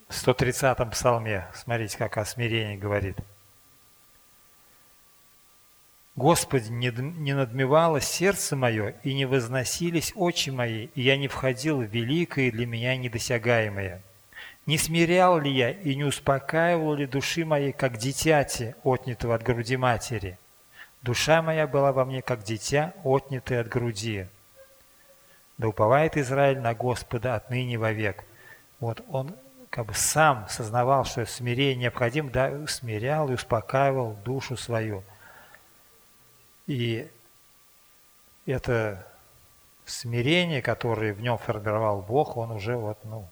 в 0.09 0.13
130-м 0.13 0.89
псалме, 0.89 1.47
смотрите, 1.53 1.97
как 1.97 2.17
о 2.17 2.25
смирении 2.25 2.75
говорит. 2.75 3.17
Господи, 6.15 6.69
не, 6.69 6.91
не 6.91 7.33
надмевало 7.33 8.01
сердце 8.01 8.55
мое, 8.55 8.95
и 9.03 9.13
не 9.13 9.25
возносились 9.25 10.11
очи 10.15 10.49
мои, 10.49 10.87
и 10.95 11.01
я 11.01 11.15
не 11.17 11.29
входил 11.29 11.77
в 11.77 11.85
великое 11.85 12.51
для 12.51 12.65
меня 12.65 12.97
недосягаемое. 12.97 14.03
Не 14.71 14.77
смирял 14.77 15.37
ли 15.37 15.51
я 15.51 15.71
и 15.71 15.95
не 15.95 16.05
успокаивал 16.05 16.93
ли 16.93 17.05
души 17.05 17.43
моей, 17.43 17.73
как 17.73 17.97
дитяти, 17.97 18.73
отнятого 18.85 19.35
от 19.35 19.43
груди 19.43 19.75
матери? 19.75 20.39
Душа 21.01 21.41
моя 21.41 21.67
была 21.67 21.91
во 21.91 22.05
мне, 22.05 22.21
как 22.21 22.43
дитя, 22.43 22.93
отнятое 23.03 23.59
от 23.59 23.67
груди. 23.67 24.27
Да 25.57 25.67
уповает 25.67 26.15
Израиль 26.15 26.61
на 26.61 26.73
Господа 26.73 27.35
отныне 27.35 27.77
вовек. 27.77 28.23
Вот 28.79 29.03
он 29.09 29.35
как 29.69 29.87
бы 29.87 29.93
сам 29.93 30.47
сознавал, 30.47 31.03
что 31.03 31.25
смирение 31.25 31.75
необходимо, 31.75 32.29
да, 32.29 32.65
смирял 32.65 33.29
и 33.29 33.33
успокаивал 33.33 34.13
душу 34.23 34.55
свою. 34.55 35.03
И 36.65 37.09
это 38.45 39.05
смирение, 39.83 40.61
которое 40.61 41.13
в 41.13 41.19
нем 41.19 41.37
формировал 41.37 42.01
Бог, 42.01 42.37
он 42.37 42.51
уже 42.51 42.77
вот, 42.77 42.97
ну, 43.03 43.27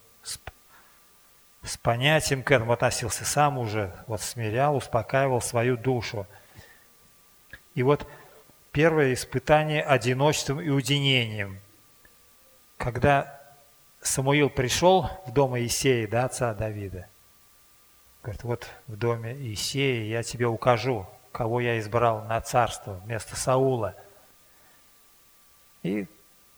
с, 1.64 1.78
понятием 1.78 2.44
к 2.44 2.52
этому 2.52 2.74
относился, 2.74 3.26
сам 3.26 3.58
уже 3.58 3.94
вот 4.08 4.22
смирял, 4.22 4.76
успокаивал 4.76 5.42
свою 5.42 5.78
душу. 5.78 6.26
И 7.76 7.84
вот 7.84 8.08
первое 8.72 9.14
испытание 9.14 9.84
одиночеством 9.84 10.62
и 10.62 10.70
уединением. 10.70 11.60
Когда 12.78 13.40
Самуил 14.02 14.50
пришел 14.50 15.10
в 15.26 15.34
дом 15.34 15.58
Иисея, 15.60 16.08
да, 16.08 16.26
отца 16.26 16.54
Давида. 16.54 17.08
Говорит, 18.24 18.44
вот 18.44 18.70
в 18.88 18.96
доме 18.96 19.36
Иисея 19.36 20.06
я 20.06 20.24
тебе 20.24 20.48
укажу, 20.48 21.08
кого 21.32 21.60
я 21.60 21.80
избрал 21.80 22.24
на 22.26 22.40
царство 22.42 22.94
вместо 23.06 23.36
Саула. 23.36 23.96
И 25.84 26.08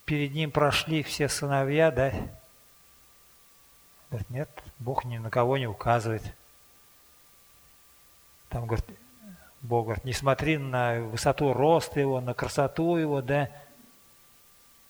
перед 0.06 0.34
ним 0.34 0.52
прошли 0.52 1.04
все 1.04 1.30
сыновья, 1.30 1.92
да. 1.92 2.14
Говорит, 4.10 4.30
нет, 4.30 4.64
Бог 4.82 5.06
ни 5.06 5.18
на 5.18 5.30
кого 5.30 5.58
не 5.58 5.68
указывает. 5.68 6.24
Там, 8.50 8.66
говорит, 8.66 8.86
Бог 9.62 9.86
говорит, 9.86 10.04
не 10.04 10.14
смотри 10.14 10.58
на 10.58 11.00
высоту 11.00 11.54
роста 11.54 12.02
его, 12.02 12.20
на 12.20 12.34
красоту 12.34 12.98
его, 12.98 13.22
да. 13.22 13.50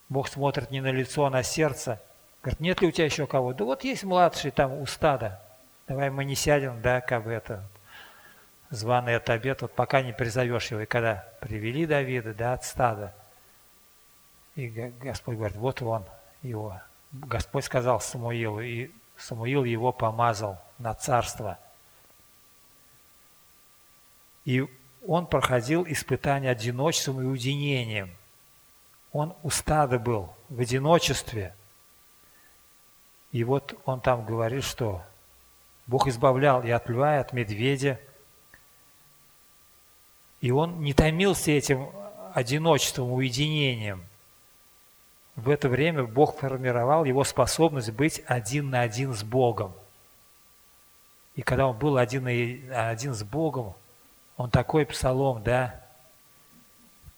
Бог 0.08 0.28
смотрит 0.28 0.72
не 0.72 0.80
на 0.80 0.90
лицо, 0.90 1.24
а 1.24 1.30
на 1.30 1.44
сердце– 1.44 2.02
Говорит, 2.42 2.60
нет 2.60 2.80
ли 2.80 2.88
у 2.88 2.90
тебя 2.90 3.04
еще 3.04 3.26
кого? 3.26 3.52
Да 3.52 3.64
вот 3.64 3.84
есть 3.84 4.02
младший 4.02 4.50
там 4.50 4.72
у 4.72 4.86
стада. 4.86 5.40
Давай 5.86 6.10
мы 6.10 6.24
не 6.24 6.34
сядем, 6.34 6.80
да, 6.82 7.00
как 7.00 7.24
бы 7.24 7.30
это, 7.30 7.62
званый 8.70 9.16
от 9.16 9.30
обед, 9.30 9.62
вот 9.62 9.72
пока 9.72 10.02
не 10.02 10.12
призовешь 10.12 10.70
его. 10.70 10.80
И 10.80 10.86
когда 10.86 11.24
привели 11.40 11.86
Давида, 11.86 12.34
да, 12.34 12.52
от 12.54 12.64
стада, 12.64 13.14
и 14.56 14.68
Господь 15.00 15.36
говорит, 15.36 15.56
вот 15.56 15.82
он 15.82 16.04
его. 16.42 16.80
Господь 17.12 17.64
сказал 17.64 18.00
Самуилу, 18.00 18.60
и 18.60 18.90
Самуил 19.22 19.64
его 19.64 19.92
помазал 19.92 20.60
на 20.78 20.94
царство. 20.94 21.58
И 24.44 24.66
он 25.06 25.26
проходил 25.26 25.84
испытание 25.86 26.50
одиночеством 26.50 27.20
и 27.20 27.24
уединением. 27.24 28.16
Он 29.12 29.34
у 29.42 29.50
стада 29.50 29.98
был, 29.98 30.34
в 30.48 30.60
одиночестве– 30.60 31.54
и 33.32 33.44
вот 33.44 33.80
он 33.86 34.00
там 34.00 34.24
говорит, 34.24 34.62
что 34.62 35.02
Бог 35.86 36.06
избавлял 36.06 36.62
и 36.62 36.70
от 36.70 36.88
льва, 36.88 37.16
и 37.16 37.20
от 37.20 37.32
медведя. 37.32 37.98
И 40.42 40.50
он 40.50 40.82
не 40.82 40.92
томился 40.92 41.50
этим 41.50 41.88
одиночеством, 42.34 43.10
уединением. 43.10 44.04
В 45.36 45.48
это 45.48 45.68
время 45.68 46.04
Бог 46.04 46.36
формировал 46.38 47.04
его 47.04 47.24
способность 47.24 47.90
быть 47.90 48.22
один 48.26 48.70
на 48.70 48.82
один 48.82 49.14
с 49.14 49.22
Богом. 49.22 49.72
И 51.34 51.42
когда 51.42 51.66
он 51.66 51.78
был 51.78 51.96
один 51.96 52.24
на 52.24 52.90
один 52.90 53.14
с 53.14 53.22
Богом, 53.22 53.74
он 54.36 54.50
такой 54.50 54.84
псалом, 54.84 55.42
да, 55.42 55.80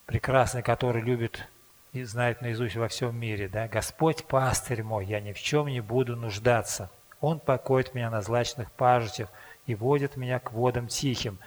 прекрасный, 0.07 0.63
который 0.63 1.03
любит 1.03 1.49
и 1.93 2.03
знает 2.05 2.41
наизусть 2.41 2.77
во 2.77 2.89
всем 2.89 3.17
мире, 3.17 3.49
да, 3.49 3.67
«Господь 3.67 4.25
пастырь 4.25 4.83
мой, 4.83 5.07
я 5.07 5.21
ни 5.21 5.33
в 5.33 5.41
чем 5.41 5.67
не 5.67 5.81
буду 5.81 6.17
нуждаться. 6.17 6.91
Он 7.21 7.41
покоит 7.41 7.95
меня 7.95 8.11
на 8.11 8.21
злачных 8.21 8.71
пажитях 8.73 9.31
и 9.67 9.75
водит 9.75 10.17
меня 10.17 10.39
к 10.39 10.53
водам 10.53 10.89
тихим». 10.89 11.39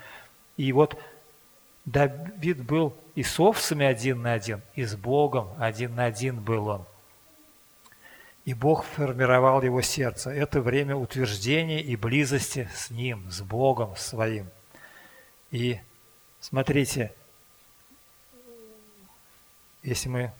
И 0.57 0.71
вот 0.73 0.97
Давид 1.87 2.65
был 2.65 2.93
и 3.15 3.23
с 3.23 3.39
овцами 3.39 3.85
один 3.85 4.21
на 4.21 4.33
один, 4.33 4.61
и 4.75 4.83
с 4.83 4.97
Богом 4.97 5.55
один 5.57 5.95
на 5.95 6.03
один 6.03 6.41
был 6.43 6.67
он. 6.67 6.85
И 8.43 8.53
Бог 8.53 8.83
формировал 8.83 9.61
его 9.61 9.81
сердце. 9.81 10.31
Это 10.31 10.59
время 10.61 10.97
утверждения 10.97 11.81
и 11.81 11.95
близости 11.95 12.69
с 12.75 12.89
Ним, 12.89 13.31
с 13.31 13.41
Богом 13.41 13.95
своим. 13.95 14.49
И 15.49 15.79
смотрите, 16.41 17.13
если 19.81 20.09
мы 20.09 20.33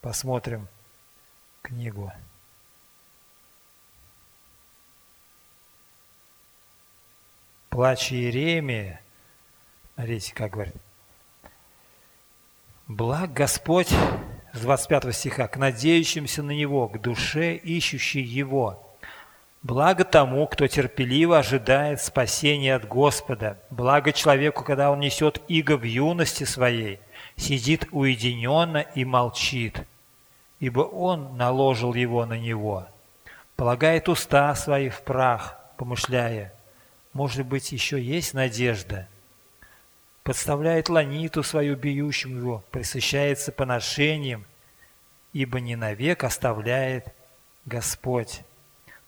посмотрим 0.00 0.66
книгу 1.60 2.10
Плач 7.68 8.12
Иеремии, 8.12 8.98
смотрите, 10.00 10.34
как 10.34 10.52
говорит, 10.52 10.74
«Благ 12.88 13.32
Господь» 13.32 13.90
с 14.52 14.60
25 14.60 15.14
стиха, 15.14 15.46
«к 15.46 15.56
надеющимся 15.56 16.42
на 16.42 16.50
Него, 16.52 16.88
к 16.88 17.00
душе, 17.00 17.54
ищущей 17.54 18.22
Его». 18.22 18.86
Благо 19.62 20.04
тому, 20.04 20.46
кто 20.46 20.66
терпеливо 20.66 21.38
ожидает 21.38 22.00
спасения 22.00 22.74
от 22.74 22.88
Господа. 22.88 23.58
Благо 23.68 24.10
человеку, 24.10 24.64
когда 24.64 24.90
он 24.90 25.00
несет 25.00 25.42
иго 25.48 25.76
в 25.76 25.82
юности 25.82 26.44
своей– 26.44 26.98
сидит 27.40 27.86
уединенно 27.90 28.78
и 28.94 29.04
молчит, 29.04 29.86
ибо 30.60 30.80
он 30.80 31.36
наложил 31.36 31.94
его 31.94 32.26
на 32.26 32.38
него. 32.38 32.86
Полагает 33.56 34.08
уста 34.08 34.54
свои 34.54 34.88
в 34.88 35.02
прах, 35.02 35.58
помышляя, 35.76 36.52
может 37.12 37.46
быть, 37.46 37.72
еще 37.72 38.00
есть 38.00 38.34
надежда. 38.34 39.08
Подставляет 40.22 40.88
ланиту 40.88 41.42
свою 41.42 41.76
бьющим 41.76 42.38
его, 42.38 42.64
присыщается 42.70 43.52
поношением, 43.52 44.44
ибо 45.32 45.60
не 45.60 45.76
навек 45.76 46.24
оставляет 46.24 47.06
Господь. 47.64 48.42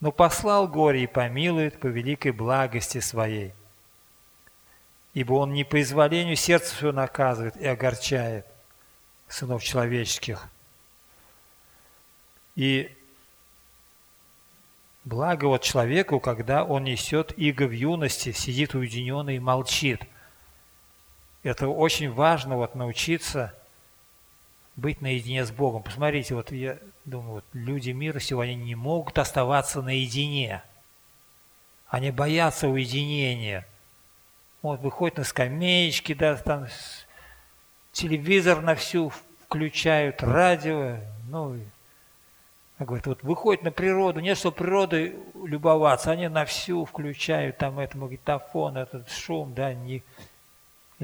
Но 0.01 0.11
послал 0.11 0.67
горе 0.69 1.05
и 1.05 1.07
помилует 1.07 1.79
по 1.79 1.87
великой 1.87 2.33
благости 2.33 3.01
своей– 3.01 3.53
ибо 5.15 5.35
он 5.35 5.53
не 5.53 5.65
по 5.65 5.81
изволению 5.81 6.37
сердца 6.37 6.75
свое 6.75 6.93
наказывает 6.93 7.57
и 7.57 7.67
огорчает 7.67 8.47
сынов 9.29 9.63
человеческих. 9.63 10.49
И 12.55 12.95
благо 15.05 15.47
вот 15.47 15.63
человеку, 15.63 16.21
когда 16.21 16.65
он 16.65 16.85
несет 16.85 17.37
иго 17.39 17.67
в 17.67 17.73
юности, 17.73 18.33
сидит 18.33 18.75
уединенный 18.75 19.37
и 19.37 19.41
молчит. 19.41 20.03
Это 21.43 21.69
очень 21.69 22.11
важно 22.11 22.57
вот 22.57 22.75
научиться 22.75 23.55
быть 24.77 25.01
наедине 25.01 25.45
с 25.45 25.51
Богом. 25.51 25.83
Посмотрите, 25.83 26.35
вот 26.35 26.53
я 26.53 26.79
думаю, 27.05 27.35
вот 27.35 27.45
люди 27.53 27.91
мира 27.91 28.19
сегодня 28.21 28.55
не 28.55 28.75
могут 28.75 29.19
оставаться 29.19 29.83
наедине. 29.83 30.63
Они 31.89 32.11
боятся 32.11 32.69
уединения– 32.69 33.67
вот 34.63 34.81
выходит 34.81 35.19
на 35.19 35.25
скамеечки, 35.25 36.15
да, 36.15 36.37
там 36.37 36.69
телевизор 37.91 38.63
на 38.63 38.77
всю 38.77 39.13
включают, 39.45 40.23
радио, 40.23 40.99
ну, 41.29 41.59
говорит, 42.79 43.07
вот 43.07 43.25
выходит 43.25 43.65
на 43.65 43.73
природу, 43.73 44.21
нет, 44.21 44.39
что 44.39 44.53
природой 44.53 45.17
любоваться, 45.35 46.13
они 46.13 46.29
на 46.29 46.45
всю 46.45 46.85
включают, 46.85 47.59
там 47.59 47.81
это 47.81 47.99
магнитофон, 47.99 48.77
этот 48.77 49.11
шум, 49.11 49.53
да, 49.53 49.75
не, 49.75 50.05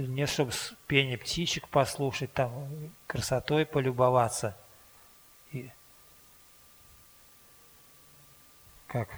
не 0.07 0.27
чтобы 0.27 0.53
пение 0.87 1.19
птичек 1.19 1.69
послушать, 1.69 2.33
там 2.33 2.69
красотой 3.07 3.67
полюбоваться. 3.67 4.57
И 5.53 5.71
как 8.87 9.09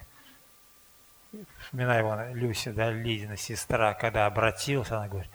вспоминаю 1.59 2.07
его, 2.07 2.35
Люся, 2.35 2.73
да, 2.73 2.91
Лидина 2.91 3.37
сестра, 3.37 3.95
когда 3.95 4.27
обратилась, 4.27 4.91
она 4.91 5.09
говорит, 5.09 5.31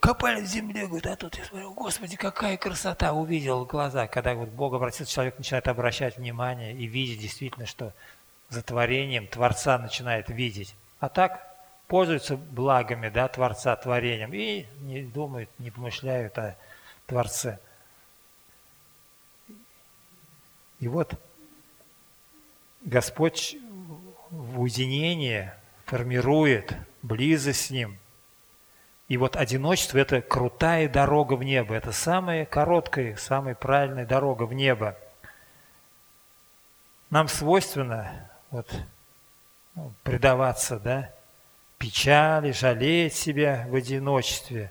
копали 0.00 0.40
в 0.40 0.46
земле, 0.46 0.86
говорит, 0.86 1.06
а 1.06 1.16
тут 1.16 1.36
я 1.36 1.44
смотрю, 1.44 1.72
Господи, 1.74 2.16
какая 2.16 2.56
красота, 2.56 3.12
увидел 3.12 3.64
глаза. 3.64 4.06
Когда 4.06 4.34
вот 4.34 4.48
Бог 4.48 4.74
обратился, 4.74 5.12
человек 5.12 5.38
начинает 5.38 5.68
обращать 5.68 6.16
внимание 6.16 6.74
и 6.74 6.86
видеть 6.86 7.20
действительно, 7.20 7.66
что 7.66 7.92
за 8.48 8.62
творением 8.62 9.26
Творца 9.26 9.78
начинает 9.78 10.28
видеть. 10.28 10.74
А 10.98 11.08
так 11.08 11.51
пользуются 11.92 12.38
благами 12.38 13.10
да, 13.10 13.28
Творца, 13.28 13.76
творением 13.76 14.32
и 14.32 14.64
не 14.80 15.02
думают, 15.02 15.50
не 15.58 15.70
помышляют 15.70 16.38
о 16.38 16.56
Творце. 17.04 17.58
И 20.80 20.88
вот 20.88 21.20
Господь 22.80 23.58
в 24.30 24.62
уединении 24.62 25.52
формирует 25.84 26.74
близость 27.02 27.66
с 27.66 27.70
Ним. 27.70 27.98
И 29.08 29.18
вот 29.18 29.36
одиночество– 29.36 29.98
это 29.98 30.22
крутая 30.22 30.88
дорога 30.88 31.34
в 31.34 31.44
небо. 31.44 31.74
Это 31.74 31.92
самая 31.92 32.46
короткая, 32.46 33.16
самая 33.16 33.54
правильная 33.54 34.06
дорога 34.06 34.44
в 34.44 34.54
небо. 34.54 34.96
Нам 37.10 37.28
свойственно 37.28 38.30
вот, 38.50 38.74
ну, 39.74 39.92
предаваться 40.04 40.78
да, 40.80 41.12
печали, 41.82 42.52
жалеть 42.52 43.12
себя 43.12 43.66
в 43.68 43.74
одиночестве. 43.74 44.70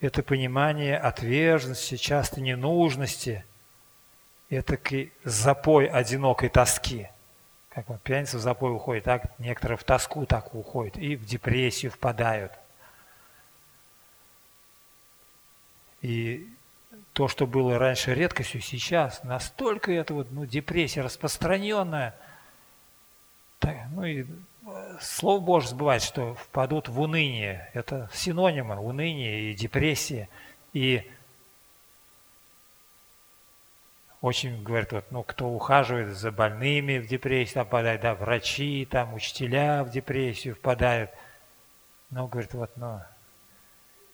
Это 0.00 0.22
понимание 0.22 0.96
отверженности, 0.96 1.98
часто 1.98 2.40
ненужности. 2.40 3.44
Это 4.48 4.78
запой 5.24 5.86
одинокой 5.86 6.48
тоски. 6.48 7.08
Как 7.68 7.86
вот 7.90 8.00
пьяница 8.00 8.38
в 8.38 8.40
запой 8.40 8.74
уходит, 8.74 9.04
так 9.04 9.38
некоторые 9.38 9.76
в 9.76 9.84
тоску 9.84 10.24
так 10.24 10.54
уходят 10.54 10.96
и 10.96 11.16
в 11.16 11.26
депрессию 11.26 11.92
впадают. 11.92 12.52
И 16.00 16.48
то, 17.12 17.28
что 17.28 17.46
было 17.46 17.78
раньше 17.78 18.14
редкостью, 18.14 18.62
сейчас 18.62 19.22
настолько 19.22 19.92
это 19.92 20.14
вот, 20.14 20.28
ну, 20.30 20.46
депрессия 20.46 21.02
распространенная. 21.02 22.14
Так, 23.58 23.76
ну 23.90 24.04
и 24.04 24.24
Слово 25.00 25.40
Божье 25.40 25.70
забывает, 25.70 26.02
что 26.02 26.34
впадут 26.34 26.88
в 26.88 27.00
уныние. 27.00 27.68
Это 27.74 28.08
синонимы 28.12 28.78
уныние 28.78 29.50
и 29.50 29.54
депрессия. 29.54 30.28
И 30.72 31.10
очень 34.20 34.62
говорят, 34.62 34.92
вот, 34.92 35.04
ну, 35.10 35.24
кто 35.24 35.48
ухаживает 35.48 36.16
за 36.16 36.30
больными 36.30 36.98
в 36.98 37.08
депрессию 37.08 37.64
впадает, 37.64 38.02
да, 38.02 38.14
врачи, 38.14 38.86
там, 38.88 39.14
учителя 39.14 39.82
в 39.82 39.90
депрессию 39.90 40.54
впадают. 40.54 41.10
Ну, 42.10 42.28
говорит, 42.28 42.54
вот, 42.54 42.70
ну, 42.76 43.00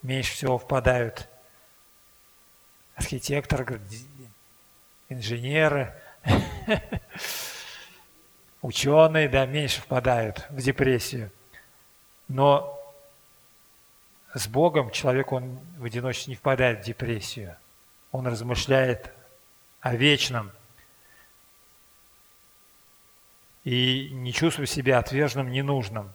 меньше 0.03 0.33
всего 0.33 0.57
впадают 0.57 1.29
архитекторы, 2.97 3.81
инженеры, 5.11 5.95
ученые, 8.63 9.29
да, 9.29 9.47
меньше 9.47 9.81
впадают 9.81 10.47
в 10.51 10.61
депрессию. 10.61 11.31
Но 12.29 12.75
с 14.35 14.47
Богом 14.47 14.91
человек, 14.91 15.33
он 15.33 15.59
в 15.79 15.85
одиночестве 15.85 16.33
не 16.33 16.37
впадает 16.37 16.81
в 16.81 16.85
депрессию. 16.85 17.57
Он 18.13 18.27
размышляет 18.27 19.13
о 19.81 19.95
вечном. 19.95 20.51
И 23.65 24.11
не 24.13 24.33
чувствует 24.33 24.71
себя 24.71 24.99
отверженным, 24.99 25.51
ненужным. 25.51 26.11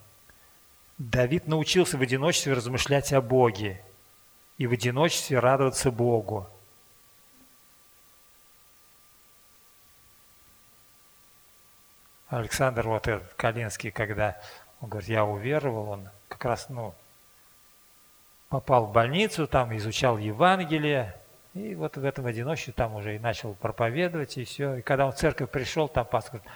Давид 0.97 1.47
научился 1.47 1.97
в 1.97 2.01
одиночестве 2.01 2.53
размышлять 2.53 3.11
о 3.13 3.21
Боге 3.21 3.81
и 4.57 4.67
в 4.67 4.71
одиночестве 4.71 5.39
радоваться 5.39 5.91
Богу. 5.91 6.49
Александр 12.37 12.87
вот 12.87 13.07
этот 13.07 13.33
Калинский, 13.35 13.91
когда 13.91 14.37
он 14.81 14.89
говорит, 14.89 15.09
я 15.09 15.25
уверовал, 15.25 15.89
он 15.89 16.09
как 16.27 16.45
раз, 16.45 16.67
ну, 16.69 16.93
попал 18.49 18.85
в 18.85 18.91
больницу, 18.91 19.47
там 19.47 19.75
изучал 19.77 20.17
Евангелие, 20.17 21.15
и 21.53 21.75
вот 21.75 21.97
в 21.97 22.03
этом 22.03 22.25
одиночестве 22.25 22.73
там 22.73 22.95
уже 22.95 23.15
и 23.15 23.19
начал 23.19 23.53
проповедовать, 23.53 24.37
и 24.37 24.43
все. 24.43 24.75
И 24.75 24.81
когда 24.81 25.05
он 25.05 25.11
в 25.11 25.15
церковь 25.15 25.49
пришел, 25.49 25.87
там 25.87 26.05
пастор 26.05 26.39
говорит, 26.39 26.51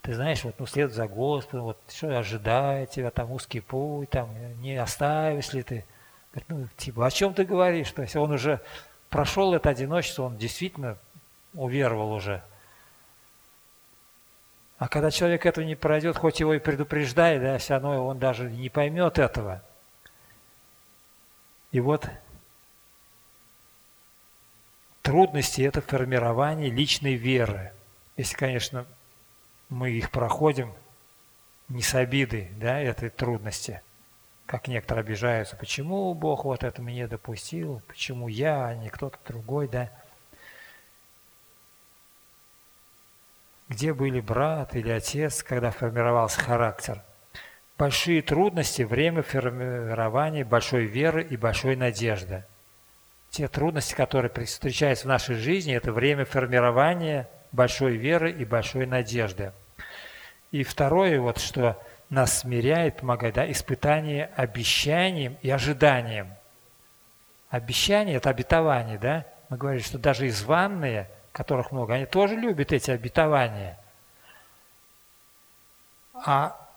ты 0.00 0.14
знаешь, 0.14 0.44
вот 0.44 0.54
ну 0.58 0.66
след 0.66 0.92
за 0.92 1.06
Господом, 1.06 1.64
вот 1.64 1.78
что 1.88 2.18
ожидает 2.18 2.90
тебя, 2.90 3.10
там 3.10 3.30
узкий 3.30 3.60
путь, 3.60 4.10
там 4.10 4.30
не 4.62 4.76
оставишь 4.76 5.52
ли 5.52 5.62
ты. 5.62 5.84
Говорит, 6.32 6.48
ну, 6.48 6.68
типа, 6.76 7.06
о 7.06 7.10
чем 7.10 7.34
ты 7.34 7.44
говоришь? 7.44 7.90
То 7.92 8.02
есть 8.02 8.16
он 8.16 8.32
уже 8.32 8.60
прошел 9.10 9.54
это 9.54 9.70
одиночество, 9.70 10.24
он 10.24 10.36
действительно 10.36 10.96
уверовал 11.54 12.12
уже. 12.12 12.42
А 14.78 14.88
когда 14.88 15.10
человек 15.10 15.44
этого 15.44 15.64
не 15.64 15.74
пройдет, 15.74 16.16
хоть 16.16 16.38
его 16.38 16.54
и 16.54 16.60
предупреждает, 16.60 17.42
да, 17.42 17.58
все 17.58 17.74
равно 17.74 18.06
он 18.06 18.18
даже 18.18 18.48
не 18.48 18.68
поймет 18.68 19.18
этого. 19.18 19.62
И 21.72 21.80
вот 21.80 22.08
трудности– 25.02 25.62
это 25.62 25.80
формирование 25.80 26.70
личной 26.70 27.14
веры. 27.14 27.72
Если, 28.16 28.36
конечно, 28.36 28.86
мы 29.68 29.90
их 29.90 30.10
проходим 30.10 30.72
не 31.68 31.82
с 31.82 31.94
обидой 31.94 32.50
да, 32.56 32.78
этой 32.78 33.10
трудности, 33.10 33.82
как 34.46 34.68
некоторые 34.68 35.02
обижаются, 35.02 35.56
почему 35.56 36.14
Бог 36.14 36.44
вот 36.44 36.62
это 36.62 36.80
мне 36.80 37.06
допустил, 37.06 37.82
почему 37.88 38.28
я, 38.28 38.66
а 38.66 38.74
не 38.74 38.88
кто-то 38.88 39.18
другой, 39.26 39.68
да. 39.68 39.90
Где 43.68 43.92
были 43.92 44.20
брат 44.20 44.74
или 44.74 44.90
отец, 44.90 45.42
когда 45.42 45.70
формировался 45.70 46.40
характер? 46.40 47.02
Большие 47.76 48.22
трудности– 48.22 48.82
время 48.84 49.22
формирования 49.22 50.44
большой 50.44 50.84
веры 50.86 51.22
и 51.22 51.36
большой 51.36 51.76
надежды– 51.76 52.44
те 53.30 53.48
трудности, 53.48 53.94
которые 53.94 54.32
встречаются 54.44 55.04
в 55.04 55.08
нашей 55.08 55.36
жизни, 55.36 55.74
это 55.74 55.92
время 55.92 56.24
формирования 56.24 57.28
большой 57.52 57.96
веры 57.96 58.30
и 58.30 58.44
большой 58.44 58.86
надежды. 58.86 59.52
И 60.50 60.62
второе, 60.62 61.20
вот 61.20 61.38
что 61.38 61.80
нас 62.08 62.40
смиряет, 62.40 62.98
помогает, 62.98 63.34
да, 63.34 63.50
испытание 63.50 64.30
обещанием 64.34 65.36
и 65.42 65.50
ожиданием. 65.50 66.32
Обещание– 67.50 68.16
это 68.16 68.30
обетование, 68.30 68.98
да? 68.98 69.26
Мы 69.50 69.56
говорим, 69.56 69.82
что 69.82 69.98
даже 69.98 70.26
изванные, 70.28 71.08
которых 71.38 71.70
много, 71.70 71.94
они 71.94 72.04
тоже 72.04 72.34
любят 72.34 72.72
эти 72.72 72.90
обетования. 72.90 73.78
А 76.12 76.68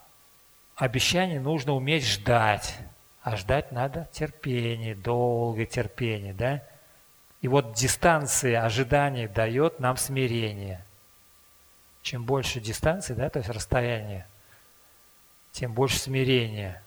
обещание 0.76 1.40
нужно 1.40 1.72
уметь 1.72 2.06
ждать. 2.06 2.78
А 3.22 3.34
ждать 3.34 3.72
надо 3.72 4.08
терпение, 4.12 4.94
долгое 4.94 5.66
терпение, 5.66 6.32
да? 6.32 6.62
И 7.40 7.48
вот 7.48 7.72
дистанция 7.72 8.64
ожидания 8.64 9.26
дает 9.26 9.80
нам 9.80 9.96
смирение. 9.96 10.80
Чем 12.02 12.22
больше 12.22 12.60
дистанции, 12.60 13.14
да, 13.14 13.30
то 13.30 13.40
есть 13.40 13.50
расстояние, 13.50 14.28
тем 15.50 15.72
больше 15.72 15.98
смирения. 15.98 16.80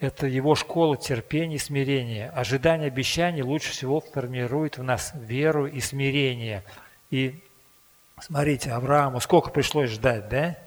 Это 0.00 0.26
его 0.26 0.54
школа 0.54 0.96
терпения 0.96 1.56
и 1.56 1.58
смирения. 1.58 2.30
Ожидание 2.30 2.88
обещаний 2.88 3.42
лучше 3.42 3.70
всего 3.70 4.00
формирует 4.00 4.76
в 4.78 4.82
нас 4.82 5.12
веру 5.14 5.66
и 5.66 5.80
смирение. 5.80 6.64
И 7.10 7.42
смотрите, 8.20 8.72
Аврааму 8.72 9.20
сколько 9.20 9.50
пришлось 9.50 9.90
ждать, 9.90 10.28
да? 10.28 10.58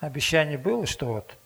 Обещание 0.00 0.56
было, 0.56 0.86
что 0.86 1.06
вот 1.06 1.36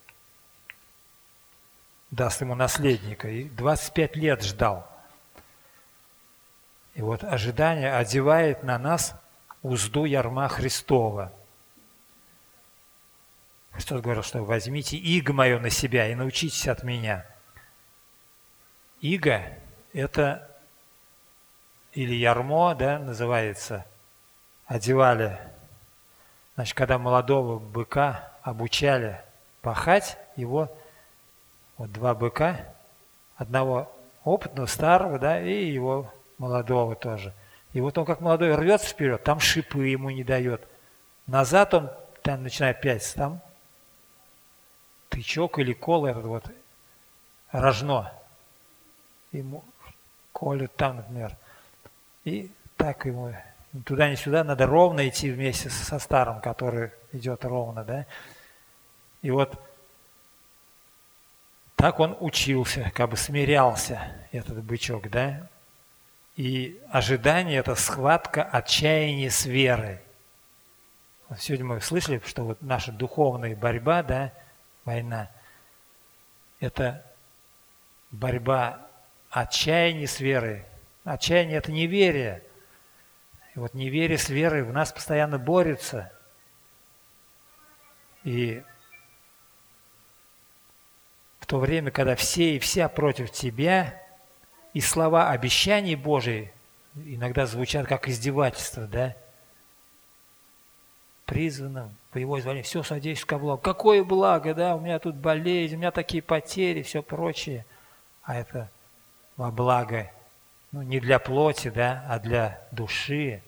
даст 2.13 2.41
ему 2.41 2.55
наследника. 2.55 3.29
И 3.29 3.45
25 3.45 4.17
лет 4.17 4.43
ждал. 4.43 4.89
И 6.95 7.03
вот 7.03 7.25
ожидание 7.25 7.93
одевает 7.93 8.63
на 8.63 8.79
нас 8.79 9.15
узду 9.63 10.05
ярма 10.05 10.49
Христова. 10.49 11.33
Христос 13.75 14.03
говорил, 14.03 14.23
что 14.23 14.43
возьмите 14.43 14.97
иго 14.97 15.33
мое 15.33 15.59
на 15.59 15.69
себя 15.69 16.09
и 16.09 16.15
научитесь 16.15 16.69
от 16.69 16.85
меня. 16.85 17.27
Иго– 19.01 19.43
это 19.93 20.49
или 21.93 22.15
ярмо, 22.15 22.75
да, 22.77 22.99
называется, 23.01 23.85
одевали. 24.67 25.39
Значит, 26.55 26.77
когда 26.77 26.99
молодого 26.99 27.59
быка 27.59 28.33
обучали 28.43 29.21
пахать, 29.61 30.19
его 30.37 30.73
вот 31.77 31.91
два 31.91 32.15
быка, 32.15 32.61
одного 33.37 33.93
опытного, 34.23 34.67
старого, 34.67 35.19
да, 35.19 35.41
и 35.41 35.67
его 35.67 36.13
молодого 36.39 36.95
тоже. 36.95 37.35
И 37.73 37.81
вот 37.81 37.99
он 37.99 38.05
как 38.05 38.21
молодой 38.21 38.55
рвется 38.55 38.87
вперед, 38.87 39.25
там 39.25 39.41
шипы 39.41 39.89
ему 39.89 40.11
не 40.11 40.23
дает. 40.23 40.63
Назад 41.27 41.75
он 41.75 41.91
там 42.23 42.45
начинает 42.45 42.81
пятиться, 42.81 43.17
там 43.17 43.41
тычок 45.15 45.59
или 45.59 45.73
кол 45.73 46.07
этот 46.07 46.25
вот 46.25 46.45
рожно. 47.53 48.13
Ему 49.33 49.65
колют 50.33 50.75
там, 50.77 50.97
например. 50.97 51.37
И 52.25 52.51
так 52.77 53.07
ему 53.07 53.33
ни 53.73 53.81
туда, 53.81 54.11
ни 54.11 54.15
сюда, 54.17 54.45
надо 54.45 54.67
ровно 54.67 55.09
идти 55.09 55.31
вместе 55.31 55.71
со 55.71 55.99
старым, 55.99 56.41
который 56.41 56.91
идет 57.13 57.45
ровно, 57.45 57.85
да. 57.85 58.07
И 59.23 59.31
вот 59.31 59.61
так 61.77 61.99
он 62.01 62.17
учился, 62.21 62.93
как 62.95 63.11
бы 63.11 63.17
смирялся, 63.17 64.17
этот 64.33 64.63
бычок, 64.63 65.11
да. 65.11 65.49
И 66.37 66.81
ожидание– 66.91 67.59
это 67.61 67.75
схватка 67.75 68.43
отчаяния 68.43 69.31
с 69.31 69.45
верой. 69.45 69.99
Сегодня 71.39 71.67
мы 71.67 71.81
слышали, 71.81 72.21
что 72.27 72.45
вот 72.45 72.63
наша 72.63 72.93
духовная 72.93 73.57
борьба, 73.57 74.03
да, 74.03 74.33
война, 74.85 75.31
это 76.61 77.05
борьба 78.11 78.89
отчаяния 79.31 80.07
с 80.07 80.21
верой. 80.21 80.65
Отчаяние– 81.05 81.57
это 81.59 81.73
неверие. 81.73 82.43
И 83.55 83.59
вот 83.59 83.75
неверие 83.75 84.19
с 84.19 84.29
верой 84.29 84.63
в 84.63 84.73
нас 84.73 84.93
постоянно 84.93 85.39
борется. 85.39 86.13
И 88.23 88.63
в 91.41 91.47
то 91.47 91.59
время, 91.59 91.91
когда 91.91 92.17
все 92.17 92.57
и 92.57 92.59
вся 92.59 92.89
против 92.89 93.31
тебя, 93.31 94.01
и 94.73 94.81
слова 94.81 95.31
обещаний 95.31 95.95
Божьих 95.95 96.49
иногда 96.97 97.47
звучат 97.47 97.87
как 97.87 98.09
издевательство, 98.09 98.87
да? 98.87 99.17
Призванным 101.35 101.97
по 102.13 102.19
его 102.19 102.39
изволению, 102.39 102.63
все 102.63 102.85
содействует 102.85 103.29
ко 103.29 103.39
благу. 103.39 103.61
Какое 103.61 104.05
благо, 104.05 104.55
да, 104.55 104.77
у 104.77 104.81
меня 104.81 105.01
тут 105.01 105.17
болезнь, 105.17 105.75
у 105.75 105.79
меня 105.79 105.91
такие 105.91 106.23
потери, 106.23 106.83
все 106.83 107.03
прочее. 107.03 107.67
А 108.23 108.37
это 108.37 108.71
во 109.37 109.51
благо, 109.51 110.13
ну, 110.71 110.83
не 110.83 111.01
для 111.01 111.19
плоти, 111.19 111.71
да, 111.71 112.07
а 112.09 112.21
для 112.21 112.65
души, 112.71 113.43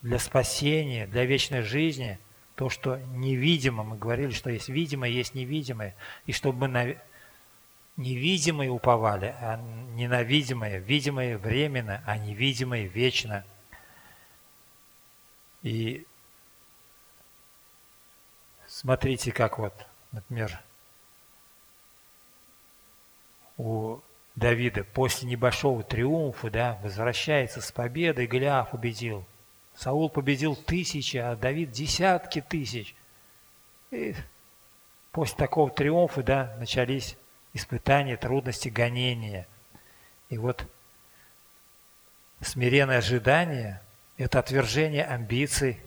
для 0.00 0.18
спасения, 0.18 1.06
для 1.06 1.26
вечной 1.26 1.60
жизни. 1.60 2.18
То, 2.54 2.70
что 2.70 2.96
невидимо, 2.96 3.82
мы 3.82 3.98
говорили, 3.98 4.30
что 4.30 4.48
есть 4.48 4.70
видимое, 4.70 5.10
есть 5.10 5.34
невидимое. 5.34 5.94
И 6.24 6.32
чтобы 6.32 6.68
мы 6.68 6.96
невидимое 7.98 8.70
уповали, 8.70 9.34
а 9.42 9.60
ненавидимое, 9.94 10.78
видимое 10.78 11.36
временно, 11.36 12.02
а 12.06 12.16
невидимое 12.16 12.86
вечно. 12.86 13.44
И 15.62 16.06
смотрите, 18.80 19.30
как 19.30 19.58
вот, 19.58 19.74
например, 20.10 20.58
у 23.58 24.00
Давида 24.36 24.84
после 24.84 25.28
небольшого 25.28 25.82
триумфа, 25.82 26.50
да, 26.50 26.78
возвращается 26.82 27.60
с 27.60 27.70
победой, 27.70 28.26
Голиаф 28.26 28.70
победил. 28.70 29.26
Саул 29.74 30.08
победил 30.08 30.56
тысячи, 30.56 31.18
а 31.18 31.36
Давид 31.36 31.72
десятки 31.72 32.40
тысяч. 32.40 32.94
И 33.90 34.14
после 35.12 35.36
такого 35.36 35.70
триумфа, 35.70 36.22
да, 36.22 36.56
начались 36.58 37.18
испытания, 37.52 38.16
трудности, 38.16 38.70
гонения. 38.70 39.46
И 40.30 40.38
вот 40.38 40.66
смиренное 42.40 42.98
ожидание– 42.98 43.82
это 44.16 44.38
отвержение 44.38 45.04
амбиций. 45.04 45.78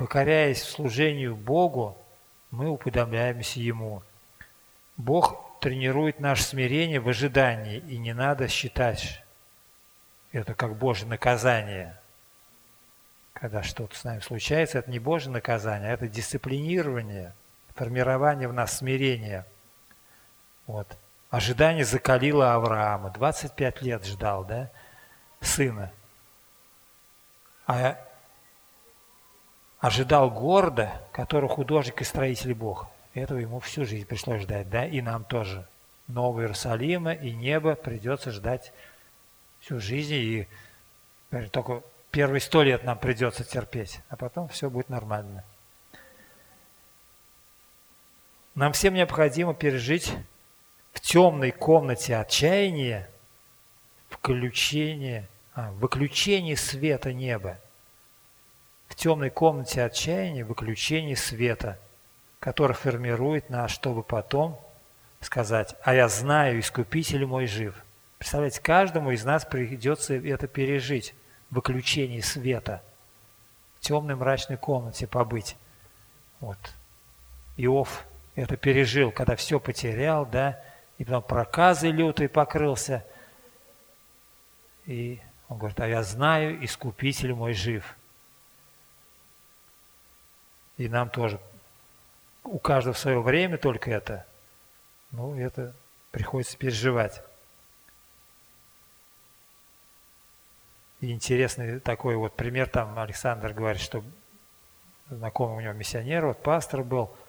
Покоряясь 0.00 0.62
служению 0.62 1.36
Богу, 1.36 1.94
мы 2.50 2.70
уподобляемся 2.70 3.60
Ему. 3.60 4.02
Бог 4.96 5.60
тренирует 5.60 6.20
наше 6.20 6.42
смирение 6.42 7.00
в 7.00 7.08
ожидании, 7.10 7.80
и 7.80 7.98
не 7.98 8.14
надо 8.14 8.48
считать 8.48 9.22
это 10.32 10.54
как 10.54 10.76
Божье 10.76 11.06
наказание. 11.06 12.00
Когда 13.34 13.62
что-то 13.62 13.94
с 13.94 14.02
нами 14.04 14.20
случается, 14.20 14.78
это 14.78 14.90
не 14.90 14.98
Божье 14.98 15.30
наказание, 15.30 15.90
а 15.90 15.92
это 15.92 16.08
дисциплинирование, 16.08 17.34
формирование 17.74 18.48
в 18.48 18.54
нас 18.54 18.78
смирения– 18.78 19.46
вот. 20.66 20.96
Ожидание 21.28 21.84
закалило 21.84 22.54
Авраама. 22.54 23.10
25 23.10 23.82
лет 23.82 24.06
ждал, 24.06 24.44
да, 24.44 24.70
сына. 25.42 25.92
А 27.66 27.98
ожидал 29.80 30.30
города, 30.30 31.02
который 31.12 31.48
художник 31.48 32.00
и 32.00 32.04
строитель 32.04 32.54
Бог. 32.54 32.86
Этого 33.14 33.38
ему 33.38 33.58
всю 33.60 33.84
жизнь 33.84 34.06
пришлось 34.06 34.42
ждать, 34.42 34.70
да, 34.70 34.86
и 34.86 35.00
нам 35.00 35.24
тоже. 35.24 35.66
Нового 36.06 36.40
Иерусалима 36.40 37.12
и 37.12 37.32
небо 37.32 37.76
придется 37.76 38.32
ждать 38.32 38.72
всю 39.60 39.78
жизнь, 39.78 40.14
и 40.14 40.48
только 41.52 41.82
первые 42.10 42.40
сто 42.40 42.62
лет 42.62 42.84
нам 42.84 42.98
придется 42.98 43.44
терпеть, 43.44 44.00
а 44.08 44.16
потом 44.16 44.48
все 44.48 44.68
будет 44.70 44.88
нормально. 44.88 45.44
Нам 48.56 48.72
всем 48.72 48.94
необходимо 48.94 49.54
пережить 49.54 50.12
в 50.92 51.00
темной 51.00 51.52
комнате 51.52 52.16
отчаяния 52.16 53.08
включение, 54.08 55.28
а, 55.54 55.70
выключение 55.72 56.56
света 56.56 57.12
неба. 57.12 57.58
Темной 59.00 59.30
комнате 59.30 59.82
отчаяния 59.82 60.44
выключение 60.44 61.16
света, 61.16 61.78
который 62.38 62.74
формирует 62.74 63.48
нас, 63.48 63.70
чтобы 63.70 64.02
потом 64.02 64.60
сказать, 65.22 65.74
а 65.82 65.94
я 65.94 66.06
знаю, 66.06 66.60
Искупитель 66.60 67.24
мой 67.24 67.46
жив. 67.46 67.74
Представляете, 68.18 68.60
каждому 68.60 69.12
из 69.12 69.24
нас 69.24 69.46
придется 69.46 70.16
это 70.16 70.46
пережить, 70.46 71.14
выключение 71.48 72.22
света, 72.22 72.82
в 73.78 73.80
темной 73.80 74.16
мрачной 74.16 74.58
комнате 74.58 75.06
побыть. 75.06 75.56
Вот. 76.40 76.58
Иов 77.56 78.04
это 78.34 78.58
пережил, 78.58 79.12
когда 79.12 79.34
все 79.34 79.58
потерял, 79.58 80.26
да, 80.26 80.60
и 80.98 81.04
потом 81.04 81.22
проказы 81.22 81.88
лютый 81.88 82.28
покрылся. 82.28 83.02
И 84.84 85.22
он 85.48 85.56
говорит, 85.56 85.80
а 85.80 85.88
я 85.88 86.02
знаю, 86.02 86.62
Искупитель 86.62 87.32
мой 87.32 87.54
жив. 87.54 87.96
И 90.80 90.88
нам 90.88 91.10
тоже, 91.10 91.38
у 92.42 92.58
каждого 92.58 92.94
свое 92.94 93.20
время 93.20 93.58
только 93.58 93.90
это, 93.90 94.26
ну, 95.10 95.38
это 95.38 95.74
приходится 96.10 96.56
переживать. 96.56 97.22
И 101.00 101.12
интересный 101.12 101.80
такой 101.80 102.16
вот 102.16 102.34
пример, 102.34 102.68
там 102.68 102.98
Александр 102.98 103.52
говорит, 103.52 103.82
что 103.82 104.02
знакомый 105.10 105.58
у 105.58 105.60
него 105.60 105.72
миссионер, 105.74 106.26
вот 106.26 106.42
пастор 106.42 106.82
был– 106.82 107.14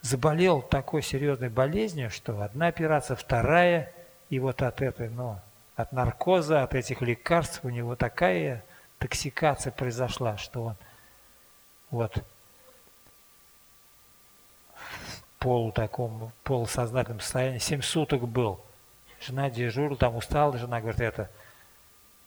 заболел 0.00 0.62
такой 0.62 1.02
серьезной 1.02 1.48
болезнью, 1.48 2.10
что 2.10 2.42
одна 2.42 2.68
операция, 2.68 3.16
вторая, 3.16 3.92
и 4.30 4.38
вот 4.38 4.62
от 4.62 4.82
этой, 4.82 5.08
ну, 5.08 5.38
от 5.76 5.92
наркоза, 5.92 6.62
от 6.62 6.74
этих 6.74 7.00
лекарств 7.00 7.60
у 7.64 7.68
него 7.68 7.96
такая 7.96 8.64
токсикация 8.98 9.70
произошла, 9.70 10.36
что 10.36 10.64
он 10.64 10.76
вот 11.90 12.22
в 14.74 15.38
полу 15.38 15.72
таком, 15.72 16.32
полусознательном 16.44 17.20
состоянии, 17.20 17.58
7 17.58 17.82
суток 17.82 18.26
был. 18.26 18.60
Жена 19.20 19.50
дежурила, 19.50 19.96
там 19.96 20.16
устала, 20.16 20.56
жена 20.58 20.80
говорит, 20.80 21.00
это 21.00 21.30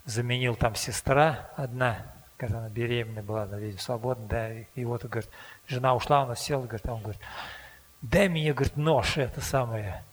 заменил 0.06 0.56
там 0.56 0.76
сестра 0.76 1.50
одна, 1.56 2.06
когда 2.38 2.60
она 2.60 2.70
беременная 2.70 3.24
была, 3.24 3.44
она, 3.44 3.58
видимо, 3.58 3.80
свободна, 3.80 4.28
да, 4.28 4.54
и, 4.54 4.66
и 4.76 4.86
вот, 4.86 5.06
говорит, 5.06 5.30
жена 5.68 5.96
ушла, 5.96 6.24
она 6.24 6.36
села, 6.36 6.64
говорит, 6.64 6.88
а 6.88 6.94
он 6.94 7.02
говорит, 7.02 7.22
дай 8.02 8.28
мне, 8.28 8.54
говорит, 8.54 8.78
нож, 8.78 9.18
это 9.18 9.42
самое, 9.42 10.04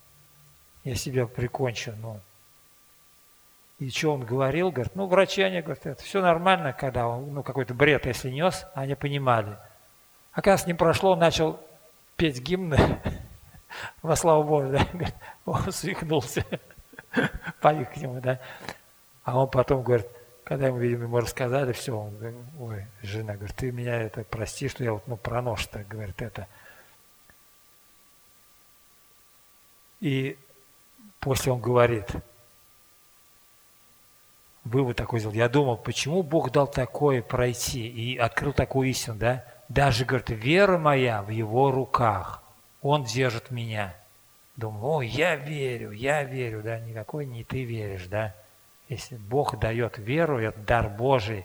я 0.84 0.94
себя 0.94 1.26
прикончу, 1.26 1.94
ну. 2.00 2.20
И 3.78 3.90
что 3.90 4.14
он 4.14 4.24
говорил, 4.24 4.70
говорит, 4.70 4.96
ну, 4.96 5.06
врачи, 5.06 5.40
они 5.40 5.60
говорят, 5.60 5.86
это 5.86 6.02
все 6.02 6.20
нормально, 6.20 6.72
когда 6.72 7.06
он, 7.06 7.32
ну, 7.32 7.42
какой-то 7.42 7.74
бред, 7.74 8.06
если 8.06 8.30
нес, 8.30 8.66
они 8.74 8.94
понимали. 8.94 9.56
А 10.32 10.42
когда 10.42 10.58
с 10.58 10.66
ним 10.66 10.76
прошло, 10.76 11.12
он 11.12 11.20
начал 11.20 11.60
петь 12.16 12.40
гимны, 12.40 12.78
во 14.02 14.16
славу 14.16 14.42
Богу, 14.42 14.72
да, 14.72 14.84
говорит, 14.92 15.14
он 15.44 15.70
свихнулся, 15.70 16.44
поих 17.60 17.92
к 17.92 17.96
нему, 17.96 18.20
да. 18.20 18.40
А 19.22 19.38
он 19.38 19.48
потом 19.48 19.82
говорит, 19.82 20.08
когда 20.42 20.66
ему, 20.66 20.78
видимо, 20.78 21.04
ему 21.04 21.20
рассказали, 21.20 21.72
все, 21.72 21.96
он 21.96 22.16
говорит, 22.16 22.38
ой, 22.58 22.86
жена, 23.02 23.34
говорит, 23.34 23.54
ты 23.54 23.70
меня 23.70 23.96
это 23.96 24.24
прости, 24.24 24.68
что 24.68 24.82
я 24.82 24.92
вот, 24.92 25.06
ну, 25.06 25.16
про 25.16 25.40
нож-то, 25.40 25.84
говорит, 25.84 26.20
это, 26.20 26.48
И 30.00 30.38
после 31.20 31.52
он 31.52 31.60
говорит, 31.60 32.08
вывод 34.64 34.96
такой 34.96 35.20
сделал. 35.20 35.34
Я 35.34 35.48
думал, 35.48 35.76
почему 35.76 36.22
Бог 36.22 36.50
дал 36.50 36.66
такое 36.66 37.22
пройти 37.22 37.86
и 37.88 38.16
открыл 38.16 38.52
такую 38.52 38.88
истину, 38.90 39.16
да? 39.16 39.44
Даже, 39.68 40.04
говорит, 40.04 40.30
вера 40.30 40.78
моя 40.78 41.22
в 41.22 41.30
его 41.30 41.70
руках. 41.70 42.42
Он 42.80 43.04
держит 43.04 43.50
меня. 43.50 43.94
думаю, 44.56 44.84
о, 44.84 45.02
я 45.02 45.36
верю, 45.36 45.90
я 45.92 46.22
верю, 46.24 46.62
да, 46.62 46.78
никакой 46.80 47.26
не 47.26 47.44
ты 47.44 47.64
веришь, 47.64 48.06
да. 48.06 48.34
Если 48.88 49.16
Бог 49.16 49.58
дает 49.58 49.98
веру, 49.98 50.38
это 50.38 50.58
дар 50.60 50.88
Божий, 50.88 51.44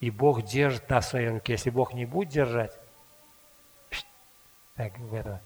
и 0.00 0.10
Бог 0.10 0.42
держит 0.42 0.90
на 0.90 1.00
своей 1.00 1.28
руке. 1.28 1.54
Если 1.54 1.70
Бог 1.70 1.94
не 1.94 2.04
будет 2.04 2.28
держать, 2.28 2.72
так 4.76 4.98
в 4.98 5.14
это, 5.14 5.40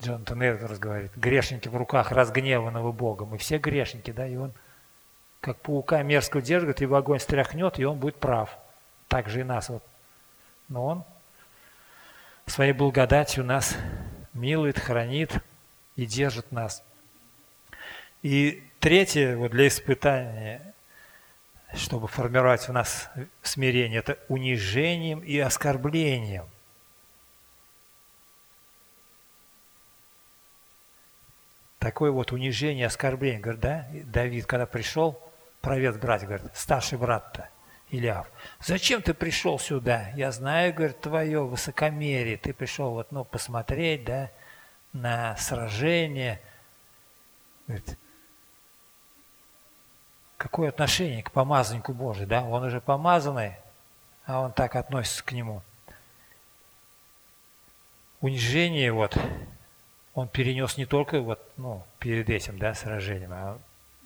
Джонатан 0.00 0.42
Эдвардс 0.42 0.78
говорит, 0.78 1.14
грешники 1.16 1.68
в 1.68 1.76
руках 1.76 2.12
разгневанного 2.12 2.92
Бога. 2.92 3.24
Мы 3.24 3.38
все 3.38 3.58
грешники, 3.58 4.10
да, 4.10 4.26
и 4.26 4.36
он 4.36 4.52
как 5.44 5.58
паука 5.58 6.02
мерзкого 6.02 6.42
держит, 6.42 6.80
в 6.80 6.94
огонь 6.94 7.20
стряхнет, 7.20 7.78
и 7.78 7.84
он 7.84 7.98
будет 7.98 8.16
прав. 8.16 8.56
Так 9.08 9.28
же 9.28 9.40
и 9.40 9.44
нас. 9.44 9.68
Вот. 9.68 9.84
Но 10.68 10.86
он 10.86 11.04
своей 12.46 12.72
благодатью 12.72 13.44
нас 13.44 13.76
милует, 14.32 14.78
хранит 14.78 15.36
и 15.96 16.06
держит 16.06 16.50
нас. 16.50 16.82
И 18.22 18.66
третье, 18.80 19.36
вот 19.36 19.50
для 19.50 19.68
испытания, 19.68 20.74
чтобы 21.74 22.08
формировать 22.08 22.66
в 22.66 22.72
нас 22.72 23.10
смирение, 23.42 23.98
это 23.98 24.18
унижением 24.28 25.20
и 25.20 25.38
оскорблением. 25.38 26.48
Такое 31.80 32.10
вот 32.10 32.32
унижение, 32.32 32.86
оскорбление. 32.86 33.40
Говорит, 33.40 33.60
да, 33.60 33.86
Давид, 34.04 34.46
когда 34.46 34.64
пришел, 34.64 35.20
провет 35.64 35.98
брать, 35.98 36.24
говорит, 36.24 36.46
старший 36.54 36.98
брат-то, 36.98 37.48
Ильяв, 37.88 38.30
зачем 38.60 39.00
ты 39.00 39.14
пришел 39.14 39.58
сюда? 39.58 40.10
Я 40.10 40.30
знаю, 40.30 40.74
говорит, 40.74 41.00
твое 41.00 41.42
высокомерие, 41.42 42.36
ты 42.36 42.52
пришел 42.52 42.90
вот, 42.90 43.10
ну, 43.12 43.24
посмотреть, 43.24 44.04
да, 44.04 44.30
на 44.92 45.34
сражение. 45.36 46.40
Говорит, 47.66 47.98
какое 50.36 50.68
отношение 50.68 51.22
к 51.22 51.30
помазаннику 51.30 51.94
Божию, 51.94 52.26
да? 52.26 52.42
Он 52.42 52.64
уже 52.64 52.82
помазанный, 52.82 53.54
а 54.26 54.40
он 54.40 54.52
так 54.52 54.76
относится 54.76 55.24
к 55.24 55.32
нему. 55.32 55.62
Унижение 58.20 58.92
вот 58.92 59.16
он 60.12 60.28
перенес 60.28 60.76
не 60.76 60.84
только 60.84 61.20
вот, 61.22 61.40
ну, 61.56 61.84
перед 61.98 62.28
этим, 62.28 62.58
да, 62.58 62.74
сражением, 62.74 63.32
а 63.32 63.58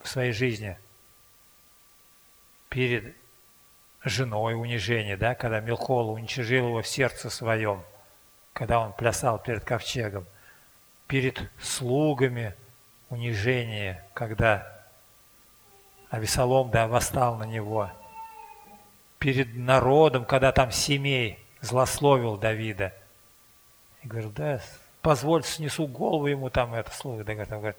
в 0.02 0.08
своей 0.08 0.32
жизни 0.32 0.78
перед 2.68 3.14
женой 4.04 4.54
унижение, 4.54 5.16
да, 5.16 5.34
когда 5.34 5.60
Милхол 5.60 6.10
уничижил 6.10 6.68
его 6.68 6.82
в 6.82 6.86
сердце 6.86 7.30
своем, 7.30 7.82
когда 8.52 8.80
он 8.80 8.92
плясал 8.92 9.38
перед 9.38 9.64
ковчегом, 9.64 10.26
перед 11.06 11.50
слугами 11.60 12.54
унижение, 13.10 14.04
когда 14.14 14.78
Авесолом, 16.10 16.70
да, 16.70 16.86
восстал 16.88 17.36
на 17.36 17.44
него, 17.44 17.90
перед 19.18 19.54
народом, 19.54 20.24
когда 20.24 20.52
там 20.52 20.70
семей 20.70 21.38
злословил 21.60 22.36
Давида. 22.36 22.94
И 24.02 24.08
говорил, 24.08 24.30
да, 24.30 24.60
позволь, 25.02 25.44
снесу 25.44 25.86
голову 25.86 26.26
ему 26.26 26.50
там 26.50 26.72
это 26.74 26.90
слово. 26.92 27.24
Да, 27.24 27.34
говорит, 27.34 27.76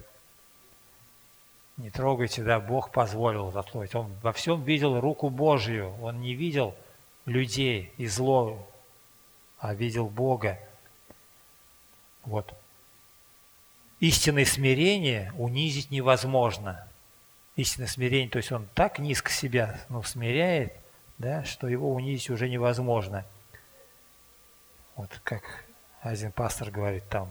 не 1.80 1.90
трогайте, 1.90 2.44
да, 2.44 2.60
Бог 2.60 2.92
позволил 2.92 3.52
засловить. 3.52 3.96
Он 3.96 4.14
во 4.22 4.34
всем 4.34 4.64
видел 4.64 5.00
руку 5.00 5.30
Божью. 5.30 5.96
Он 6.02 6.20
не 6.20 6.34
видел 6.34 6.76
людей 7.26 7.94
и 7.96 8.06
зло, 8.06 8.68
а 9.60 9.74
видел 9.74 10.08
Бога. 10.08 10.60
Вот. 12.26 12.54
Истинное 14.02 14.44
смирение 14.44 15.32
унизить 15.38 15.90
невозможно. 15.90 16.86
Истинное 17.56 17.88
смирение, 17.88 18.30
то 18.30 18.38
есть 18.38 18.52
он 18.52 18.68
так 18.74 19.00
низко 19.00 19.32
себя 19.32 19.80
ну, 19.88 20.04
смиряет, 20.04 20.74
да, 21.18 21.46
что 21.46 21.70
его 21.70 21.94
унизить 21.94 22.30
уже 22.30 22.50
невозможно. 22.50 23.26
Вот 24.98 25.10
как 25.24 25.44
один 26.02 26.34
пастор 26.34 26.72
говорит 26.72 27.08
там, 27.08 27.30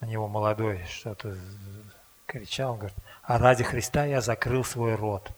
на 0.00 0.06
него 0.06 0.26
молодой 0.26 0.84
что-то 0.86 1.36
кричал, 2.26 2.76
говорит, 2.76 2.96
а 3.22 3.38
ради 3.38 3.64
Христа 3.64 4.04
я 4.04 4.20
закрыл 4.20 4.64
свой 4.64 4.94
рот. 4.94 5.30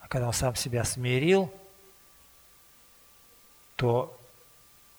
А 0.00 0.08
когда 0.08 0.28
он 0.28 0.32
сам 0.32 0.54
себя 0.54 0.84
смирил, 0.84 1.52
то, 3.76 4.18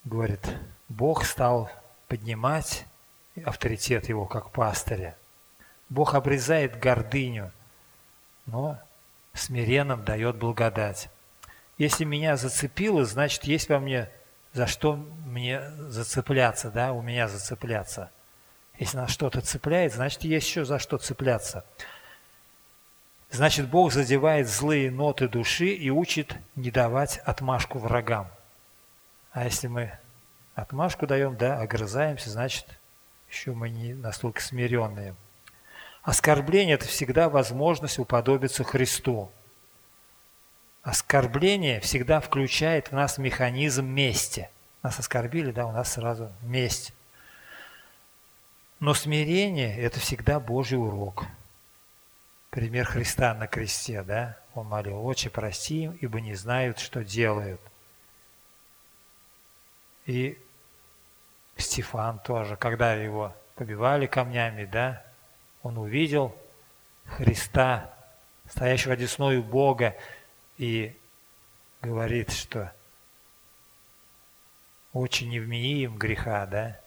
говорит, 0.03 0.41
Бог 0.89 1.25
стал 1.25 1.71
поднимать 2.07 2.85
авторитет 3.45 4.09
его 4.09 4.25
как 4.25 4.51
пастыря. 4.51 5.17
Бог 5.89 6.13
обрезает 6.13 6.79
гордыню, 6.79 7.51
но 8.45 8.79
смиренным 9.33 10.03
дает 10.03 10.37
благодать. 10.37 11.09
Если 11.77 12.03
меня 12.03 12.35
зацепило, 12.37 13.05
значит, 13.05 13.43
есть 13.45 13.69
во 13.69 13.79
мне 13.79 14.09
за 14.53 14.65
что 14.65 14.95
мне 14.95 15.69
зацепляться, 15.89 16.71
да, 16.71 16.91
у 16.91 17.01
меня 17.01 17.27
зацепляться. 17.27 18.09
Если 18.79 18.97
нас 18.97 19.09
что-то 19.09 19.41
цепляет, 19.41 19.93
значит, 19.93 20.23
есть 20.23 20.47
еще 20.47 20.65
за 20.65 20.79
что 20.79 20.97
цепляться. 20.97 21.65
Значит, 23.31 23.69
Бог 23.69 23.91
задевает 23.91 24.47
злые 24.47 24.91
ноты 24.91 25.27
души 25.27 25.67
и 25.67 25.89
учит 25.89 26.35
не 26.55 26.71
давать 26.71 27.17
отмашку 27.19 27.79
врагам. 27.79 28.29
А 29.31 29.45
если 29.45 29.67
мы 29.67 29.91
отмашку 30.55 31.07
даем, 31.07 31.35
да, 31.35 31.59
огрызаемся, 31.59 32.29
значит, 32.29 32.65
еще 33.29 33.51
мы 33.51 33.69
не 33.69 33.93
настолько 33.93 34.41
смиренные. 34.41 35.15
Оскорбление– 36.03 36.75
это 36.75 36.87
всегда 36.87 37.27
возможность 37.27 37.99
уподобиться 37.99 38.63
Христу. 38.63 39.29
Оскорбление 40.81 41.81
всегда 41.81 42.21
включает 42.21 42.87
в 42.87 42.91
нас 42.93 43.17
механизм 43.17 43.85
мести. 43.85 44.49
Нас 44.83 44.99
оскорбили, 44.99 45.51
да, 45.51 45.65
у 45.65 45.73
нас 45.73 45.91
сразу 45.91 46.31
месть. 46.43 46.93
Но 48.79 48.93
смирение– 48.93 49.75
это 49.79 49.99
всегда 49.99 50.39
Божий 50.39 50.77
урок. 50.77 51.25
Пример 52.51 52.85
Христа 52.85 53.33
на 53.33 53.47
кресте, 53.47 54.03
да? 54.03 54.37
Он 54.53 54.67
молил, 54.67 55.03
«Отче, 55.05 55.29
прости 55.29 55.83
им, 55.83 55.97
ибо 55.99 56.21
не 56.21 56.35
знают, 56.35 56.79
что 56.79 57.03
делают». 57.03 57.61
И 60.05 60.37
Стефан 61.57 62.19
тоже, 62.19 62.55
когда 62.55 62.93
его 62.93 63.35
побивали 63.55 64.05
камнями, 64.05 64.65
да, 64.65 65.03
он 65.63 65.77
увидел 65.77 66.35
Христа, 67.05 67.93
стоящего 68.49 68.93
одесную 68.93 69.43
Бога, 69.43 69.95
и 70.57 70.95
говорит, 71.81 72.31
что 72.31 72.71
очень 74.93 75.29
невменим 75.29 75.97
греха, 75.97 76.45
да, 76.45 76.79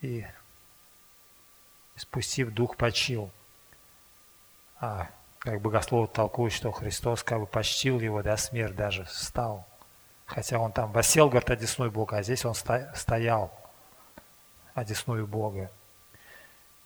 и 0.00 0.26
спустив 1.96 2.52
дух 2.52 2.76
почил. 2.76 3.30
А 4.80 5.08
как 5.38 5.60
богослов 5.60 6.12
толкует, 6.12 6.52
что 6.52 6.72
Христос 6.72 7.22
как 7.22 7.40
бы 7.40 7.46
почтил 7.46 8.00
его, 8.00 8.22
да, 8.22 8.36
смерть 8.36 8.74
даже 8.74 9.06
стал. 9.06 9.66
Хотя 10.26 10.58
он 10.58 10.72
там 10.72 10.90
восел, 10.92 11.28
говорит, 11.28 11.50
одесную 11.50 11.90
Бога, 11.90 12.16
а 12.16 12.22
здесь 12.22 12.44
он 12.44 12.54
стоял 12.54 13.52
одесную 14.74 15.26
Бога. 15.26 15.70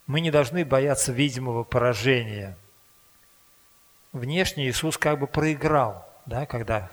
Мы 0.07 0.19
не 0.21 0.31
должны 0.31 0.65
бояться 0.65 1.11
видимого 1.11 1.63
поражения– 1.63 2.57
внешне 4.11 4.67
Иисус 4.67 4.97
как 4.97 5.19
бы 5.19 5.27
проиграл, 5.27 6.07
да, 6.25 6.45
когда 6.45 6.89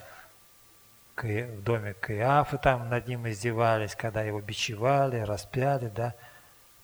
в 1.17 1.63
доме 1.63 1.95
Каиафы 1.95 2.59
там 2.59 2.91
над 2.91 3.09
ним 3.09 3.27
издевались, 3.29 3.95
когда 3.95 4.23
его 4.23 4.41
бичевали, 4.41 5.21
распяли, 5.21 5.89
да, 5.89 6.15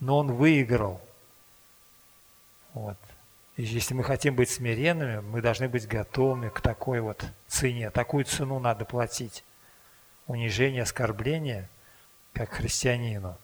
но 0.01 0.19
он 0.19 0.33
выиграл. 0.33 1.01
Вот. 2.75 2.97
И 3.57 3.63
если 3.63 3.95
мы 3.95 4.03
хотим 4.03 4.35
быть 4.35 4.51
смиренными, 4.51 5.21
мы 5.21 5.43
должны 5.43 5.69
быть 5.69 5.87
готовыми 5.87 6.49
к 6.49 6.61
такой 6.61 7.01
вот 7.01 7.25
цене. 7.47 7.91
Такую 7.91 8.25
цену 8.25 8.59
надо 8.59 8.85
платить. 8.85 9.45
Унижение, 10.27 10.83
оскорбление, 10.83 11.69
как 12.33 12.51
христианину. 12.51 13.37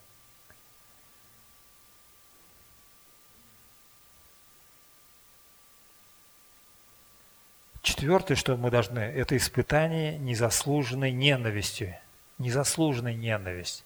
Четвертое, 7.82 8.34
что 8.36 8.56
мы 8.56 8.70
должны, 8.70 9.00
это 9.00 9.36
испытание 9.36 10.18
незаслуженной 10.18 11.10
ненавистью. 11.10 11.96
Незаслуженной 12.38 13.14
ненависть. 13.14 13.84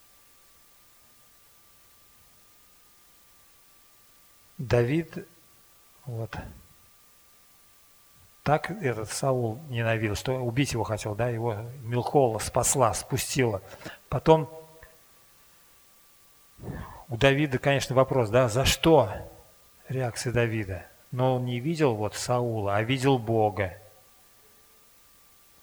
Давид, 4.57 5.27
вот, 6.05 6.35
так 8.43 8.71
этот 8.71 9.09
Саул 9.09 9.59
ненавидел, 9.69 10.15
что 10.15 10.33
убить 10.33 10.73
его 10.73 10.83
хотел, 10.83 11.15
да, 11.15 11.29
его 11.29 11.55
Милхола 11.83 12.39
спасла, 12.39 12.93
спустила. 12.93 13.61
Потом 14.09 14.49
у 17.07 17.15
Давида, 17.15 17.57
конечно, 17.57 17.95
вопрос, 17.95 18.29
да, 18.29 18.49
за 18.49 18.65
что 18.65 19.09
реакция 19.87 20.33
Давида? 20.33 20.85
Но 21.11 21.35
он 21.35 21.45
не 21.45 21.59
видел 21.61 21.95
вот 21.95 22.15
Саула, 22.15 22.75
а 22.75 22.81
видел 22.81 23.17
Бога. 23.17 23.77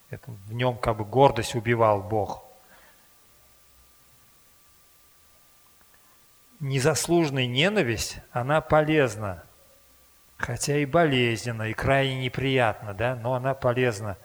Это 0.09 0.31
в 0.47 0.53
нем 0.55 0.79
как 0.79 0.97
бы 0.97 1.05
гордость 1.05 1.55
убивал 1.55 2.01
Бог. 2.01 2.45
Незаслуженная 6.61 7.47
ненависть, 7.47 8.19
она 8.33 8.61
полезна, 8.61 9.45
хотя 10.41 10.79
и 10.79 10.87
болезненна, 10.87 11.69
и 11.69 11.75
крайне 11.75 12.25
неприятна, 12.25 12.95
да, 12.95 13.15
но 13.15 13.35
она 13.35 13.55
полезна. 13.55 14.17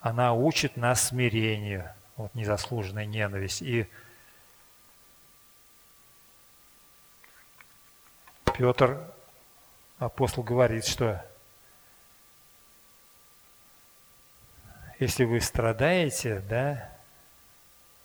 Она 0.00 0.32
учит 0.32 0.76
нас 0.76 1.08
смирению, 1.08 1.88
вот 2.16 2.34
незаслуженная 2.34 3.04
ненависть. 3.04 3.62
И 3.62 3.86
Петр, 8.56 9.00
апостол, 9.98 10.42
говорит, 10.42 10.86
что 10.86 11.24
если 14.98 15.24
вы 15.24 15.40
страдаете, 15.40 16.40
да, 16.40 16.90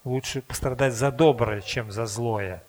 лучше 0.03 0.41
пострадать 0.41 0.93
за 0.93 1.11
доброе, 1.11 1.61
чем 1.61 1.91
за 1.91 2.05
злое. 2.05 2.63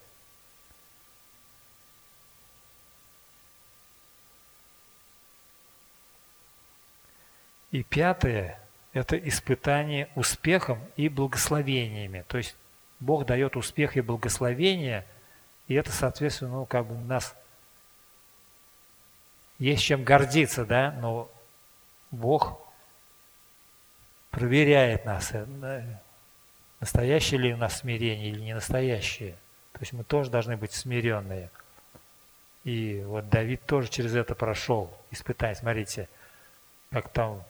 И 7.71 7.83
пятое– 7.83 8.59
это 8.93 9.17
испытание 9.17 10.09
успехом 10.15 10.79
и 10.95 11.09
благословениями. 11.09 12.25
То 12.27 12.37
есть 12.37 12.55
Бог 12.99 13.25
дает 13.25 13.55
успех 13.55 13.95
и 13.95 14.01
благословение, 14.01 15.05
и 15.67 15.75
это, 15.75 15.91
соответственно, 15.91 16.51
ну, 16.51 16.65
как 16.65 16.87
бы 16.87 16.95
нас 16.95 17.35
есть 19.59 19.83
чем 19.83 20.03
гордиться, 20.03 20.65
да, 20.65 20.91
но 20.99 21.29
Бог 22.11 22.59
проверяет 24.31 25.05
нас, 25.05 25.31
э, 25.33 25.99
настоящее 26.79 27.41
ли 27.41 27.53
у 27.53 27.57
нас 27.57 27.79
смирение 27.79 28.29
или 28.29 28.39
не 28.39 28.53
настоящее. 28.53 29.33
То 29.73 29.79
есть 29.81 29.93
мы 29.93 30.03
тоже 30.03 30.29
должны 30.31 30.57
быть 30.57 30.71
смиренные. 30.71 31.51
И 32.63 33.03
вот 33.05 33.29
Давид 33.29 33.65
тоже 33.65 33.89
через 33.89 34.15
это 34.15 34.35
прошел 34.35 34.91
испытание. 35.11 35.55
Смотрите, 35.55 36.09
как 36.91 37.09
там 37.09 37.43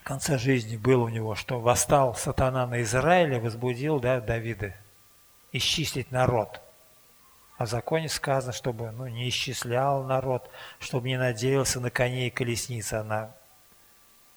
в 0.00 0.04
конце 0.04 0.38
жизни 0.38 0.76
было 0.76 1.04
у 1.04 1.08
него, 1.08 1.34
что 1.34 1.60
восстал 1.60 2.14
сатана 2.14 2.66
на 2.66 2.82
Израиле, 2.82 3.40
возбудил 3.40 4.00
да, 4.00 4.20
Давида 4.20 4.74
исчистить 5.52 6.10
народ– 6.10 6.60
о 7.58 7.66
законе 7.66 8.08
сказано, 8.08 8.52
чтобы 8.52 8.92
ну, 8.92 9.08
не 9.08 9.28
исчислял 9.28 10.04
народ, 10.04 10.48
чтобы 10.78 11.08
не 11.08 11.18
надеялся 11.18 11.80
на 11.80 11.90
коней 11.90 12.28
и 12.28 12.30
колесницы, 12.30 12.94
а 12.94 13.04
на 13.04 13.34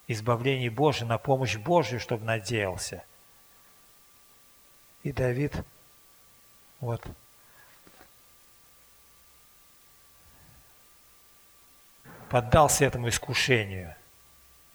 избавление 0.08 0.72
Божие, 0.72 1.08
на 1.08 1.20
помощь 1.20 1.56
Божью, 1.56 2.00
чтобы 2.00 2.26
надеялся. 2.26 3.04
И 5.04 5.12
Давид 5.12 5.54
вот 6.80 7.06
поддался 12.28 12.86
этому 12.86 13.10
искушению. 13.10 13.96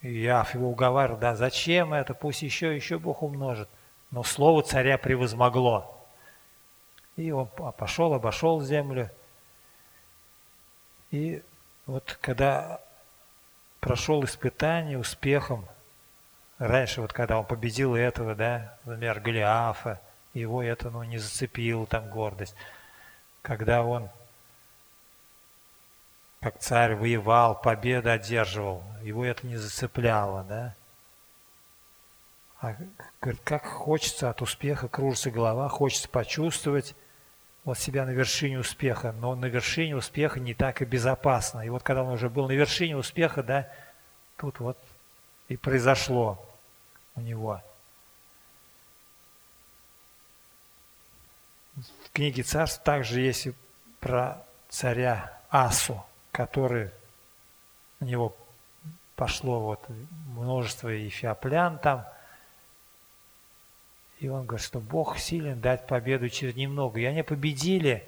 Иав 0.06 0.54
его 0.54 0.70
уговаривал, 0.70 1.18
да 1.18 1.34
зачем 1.34 1.92
это, 1.92 2.14
пусть 2.14 2.42
еще, 2.42 2.74
еще 2.74 2.98
Бог 2.98 3.22
умножит. 3.22 3.68
Но 4.10 4.22
слово 4.22 4.62
царя 4.62 4.98
превозмогло. 4.98 5.92
И 7.16 7.30
он 7.30 7.48
пошел, 7.76 8.12
обошел 8.14 8.60
землю. 8.60 9.10
И 11.10 11.42
вот 11.86 12.18
когда 12.20 12.80
прошел 13.80 14.24
испытание 14.24 14.98
успехом, 14.98 15.66
раньше 16.58 17.00
вот 17.00 17.12
когда 17.12 17.38
он 17.38 17.46
победил 17.46 17.94
этого, 17.94 18.34
да, 18.34 18.76
например, 18.84 19.20
Голиафа, 19.20 20.00
его 20.34 20.62
это 20.62 20.90
ну, 20.90 21.02
не 21.02 21.18
зацепило, 21.18 21.86
там 21.86 22.10
гордость. 22.10 22.54
Когда 23.42 23.82
он 23.82 24.10
как 26.46 26.60
царь 26.60 26.94
воевал, 26.94 27.60
победу 27.60 28.08
одерживал, 28.08 28.84
его 29.02 29.24
это 29.24 29.44
не 29.44 29.56
зацепляло, 29.56 30.44
да. 30.44 30.76
А 32.60 32.76
говорит, 33.20 33.40
как 33.42 33.66
хочется 33.66 34.30
от 34.30 34.42
успеха, 34.42 34.86
кружится 34.86 35.32
голова, 35.32 35.68
хочется 35.68 36.08
почувствовать, 36.08 36.94
вот 37.64 37.76
себя 37.80 38.06
на 38.06 38.10
вершине 38.10 38.60
успеха, 38.60 39.10
но 39.10 39.34
на 39.34 39.46
вершине 39.46 39.96
успеха 39.96 40.38
не 40.38 40.54
так 40.54 40.82
и 40.82 40.84
безопасно. 40.84 41.66
И 41.66 41.68
вот 41.68 41.82
когда 41.82 42.04
он 42.04 42.10
уже 42.10 42.30
был 42.30 42.46
на 42.46 42.52
вершине 42.52 42.96
успеха, 42.96 43.42
да, 43.42 43.68
тут 44.36 44.60
вот 44.60 44.78
и 45.48 45.56
произошло 45.56 46.48
у 47.16 47.22
него. 47.22 47.60
В 51.74 52.12
книге 52.12 52.44
царств 52.44 52.84
также 52.84 53.20
есть 53.20 53.48
про 53.98 54.46
царя 54.68 55.40
Асу, 55.50 56.06
который 56.36 56.90
у 58.00 58.04
него 58.04 58.36
пошло 59.16 59.60
вот 59.60 59.84
множество 60.34 60.88
эфиоплян 61.08 61.78
там– 61.78 62.06
и 64.18 64.28
он 64.28 64.46
говорит, 64.46 64.66
что 64.66 64.80
Бог 64.80 65.18
силен 65.18 65.60
дать 65.60 65.86
победу 65.86 66.28
через 66.28 66.54
немного. 66.56 67.00
И 67.00 67.04
они 67.04 67.22
победили 67.22 68.06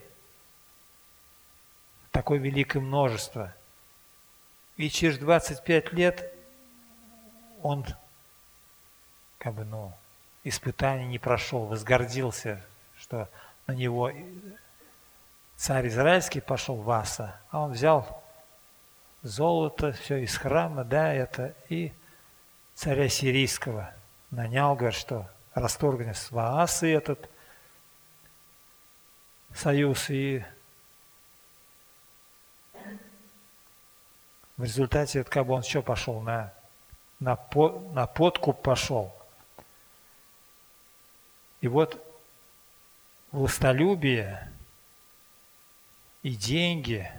такое 2.10 2.38
великое 2.38 2.80
множество. 2.80 3.54
И 4.76 4.88
через 4.88 5.18
25 5.18 5.92
лет 5.92 6.32
он 7.62 7.84
как 9.38 9.54
бы, 9.54 9.64
ну, 9.64 9.92
испытаний 10.44 11.06
не 11.06 11.18
прошел, 11.18 11.66
возгордился, 11.66 12.64
что 12.98 13.28
на 13.66 13.72
него 13.72 14.10
царь 15.58 15.88
израильский 15.88 16.40
пошел 16.40 16.76
в 16.76 16.88
Аса, 16.88 17.38
а 17.50 17.62
он 17.62 17.72
взял 17.72 18.22
золото, 19.22 19.92
все 19.92 20.18
из 20.18 20.36
храма, 20.36 20.84
да, 20.84 21.12
это, 21.12 21.54
и 21.68 21.92
царя 22.74 23.08
сирийского 23.08 23.92
нанял, 24.30 24.76
говорит, 24.76 24.98
что 24.98 25.28
расторгнет 25.54 26.16
с 26.16 26.30
Ваасой 26.30 26.92
этот 26.92 27.28
союз, 29.52 30.08
и 30.10 30.44
в 34.56 34.62
результате 34.62 35.20
это 35.20 35.30
как 35.30 35.44
бы 35.44 35.54
он 35.54 35.64
что 35.64 35.82
пошел 35.82 36.20
на, 36.20 36.54
на, 37.18 37.34
по, 37.34 37.90
на 37.94 38.06
подкуп 38.06 38.62
пошел. 38.62 39.12
И 41.60 41.66
вот 41.66 42.00
властолюбие 43.32 44.52
и 46.28 46.36
деньги, 46.36 47.10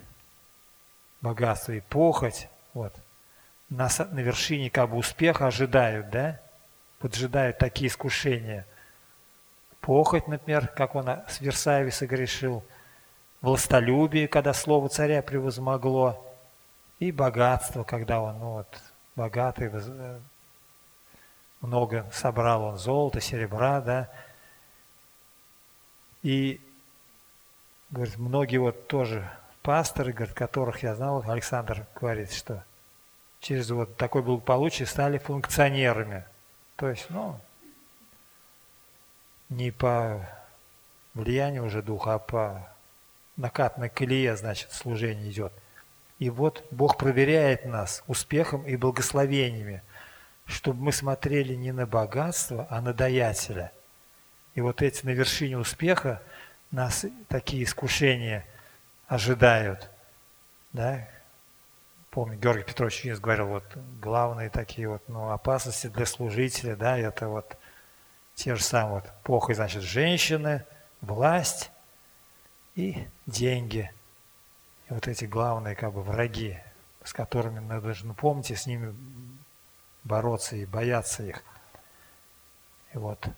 богатство 1.20 1.72
и 1.72 1.80
похоть, 1.82 2.48
вот, 2.76 2.94
на, 3.70 3.90
на 4.12 4.20
вершине 4.20 4.70
как 4.70 4.92
бы 4.92 4.98
успеха 4.98 5.48
ожидают, 5.48 6.12
да? 6.12 6.40
поджидают 7.00 7.58
такие 7.58 7.88
искушения. 7.88 8.68
Похоть, 9.82 10.28
например, 10.28 10.68
как 10.68 10.94
он 10.94 11.08
с 11.28 11.42
Версаеви 11.42 11.90
согрешил, 11.90 12.64
властолюбие, 13.42 14.28
когда 14.28 14.54
слово 14.54 14.90
царя 14.90 15.24
превозмогло, 15.24 16.24
и 17.00 17.12
богатство, 17.12 17.84
когда 17.84 18.22
он 18.22 18.38
ну, 18.38 18.54
вот, 18.54 18.82
богатый, 19.16 19.72
э, 19.74 20.20
много 21.62 22.06
собрал 22.14 22.64
он 22.64 22.78
золота, 22.78 23.22
серебра, 23.22 23.82
да. 23.82 24.10
И, 26.22 26.62
говорит, 27.92 28.18
многие 28.18 28.58
вот 28.58 28.88
тоже 28.88 29.30
пасторы, 29.62 30.14
говорит, 30.14 30.36
которых 30.36 30.84
я 30.84 30.96
знал, 30.96 31.24
Александр 31.28 31.86
говорит, 32.00 32.32
что 32.32 32.64
через 33.40 33.70
вот 33.70 33.98
такое 33.98 34.22
благополучие 34.22 34.88
стали 34.88 35.18
функционерами– 35.18 36.26
то 36.80 36.90
есть, 36.90 37.08
ну, 37.10 37.38
не 39.50 39.70
по 39.70 40.26
влиянию 41.14 41.66
уже 41.66 41.84
духа, 41.84 42.14
а 42.14 42.20
по 42.20 42.70
накатной 43.36 43.90
колее, 43.90 44.38
значит, 44.38 44.72
служение 44.72 45.30
идет. 45.30 45.52
И 46.20 46.30
вот 46.30 46.66
Бог 46.72 46.98
проверяет 46.98 47.66
нас 47.66 48.02
успехом 48.08 48.66
и 48.66 48.78
благословениями, 48.78 49.84
чтобы 50.46 50.82
мы 50.82 50.94
смотрели 50.94 51.54
не 51.54 51.74
на 51.74 51.86
богатство, 51.86 52.66
а 52.70 52.80
на 52.80 52.94
даятеля. 52.94 53.74
И 54.56 54.62
вот 54.62 54.82
эти 54.82 55.06
на 55.06 55.10
вершине 55.10 55.58
успеха 55.58 56.22
нас 56.72 57.06
такие 57.28 57.64
искушения 57.64 58.46
ожидают. 59.08 59.90
Да? 60.74 61.08
помню, 62.12 62.38
Георгий 62.38 62.64
Петрович 62.64 63.04
Винс 63.04 63.20
говорил, 63.20 63.48
вот 63.48 63.64
главные 64.02 64.50
такие 64.50 64.90
вот 64.90 65.08
ну, 65.08 65.30
опасности 65.30 65.88
для 65.88 66.06
служителя, 66.06 66.76
да, 66.76 66.98
это 66.98 67.28
вот 67.28 67.58
те 68.36 68.56
же 68.56 68.64
самые 68.64 69.02
вот 69.02 69.14
похоть, 69.24 69.56
значит, 69.56 69.84
женщины, 69.84 70.66
власть 71.02 71.72
и 72.76 73.08
деньги. 73.26 73.92
И 74.90 74.94
вот 74.94 75.08
эти 75.08 75.26
главные 75.26 75.76
как 75.76 75.94
бы 75.94 76.02
враги, 76.02 76.58
с 77.04 77.14
которыми 77.14 77.60
мы 77.60 77.80
должны 77.80 78.14
помнить 78.14 78.52
и 78.52 78.56
с 78.56 78.66
ними 78.66 78.96
бороться 80.04 80.56
и 80.56 80.66
бояться 80.66 81.24
их. 81.24 81.44
И 82.94 82.98
вот 82.98 83.30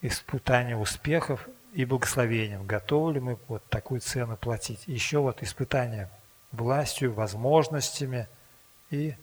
испытание 0.00 0.76
успехов 0.76 1.48
и 1.72 1.84
благословением. 1.84 2.66
Готовы 2.66 3.14
ли 3.14 3.20
мы 3.20 3.38
вот 3.48 3.64
такую 3.68 4.00
цену 4.00 4.36
платить? 4.36 4.86
Еще 4.86 5.18
вот 5.18 5.42
испытание 5.42 6.10
властью, 6.52 7.12
возможностями 7.12 8.28
и 8.90 9.14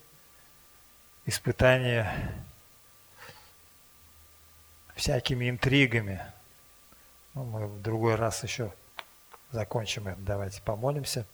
испытание 1.25 2.11
всякими 4.95 5.49
интригами. 5.49 6.21
Ну, 7.33 7.43
мы 7.43 7.67
в 7.67 7.81
другой 7.81 8.15
раз 8.15 8.43
еще 8.43 8.73
закончим 9.51 10.07
это. 10.07 10.19
Давайте 10.21 10.61
помолимся. 10.61 11.25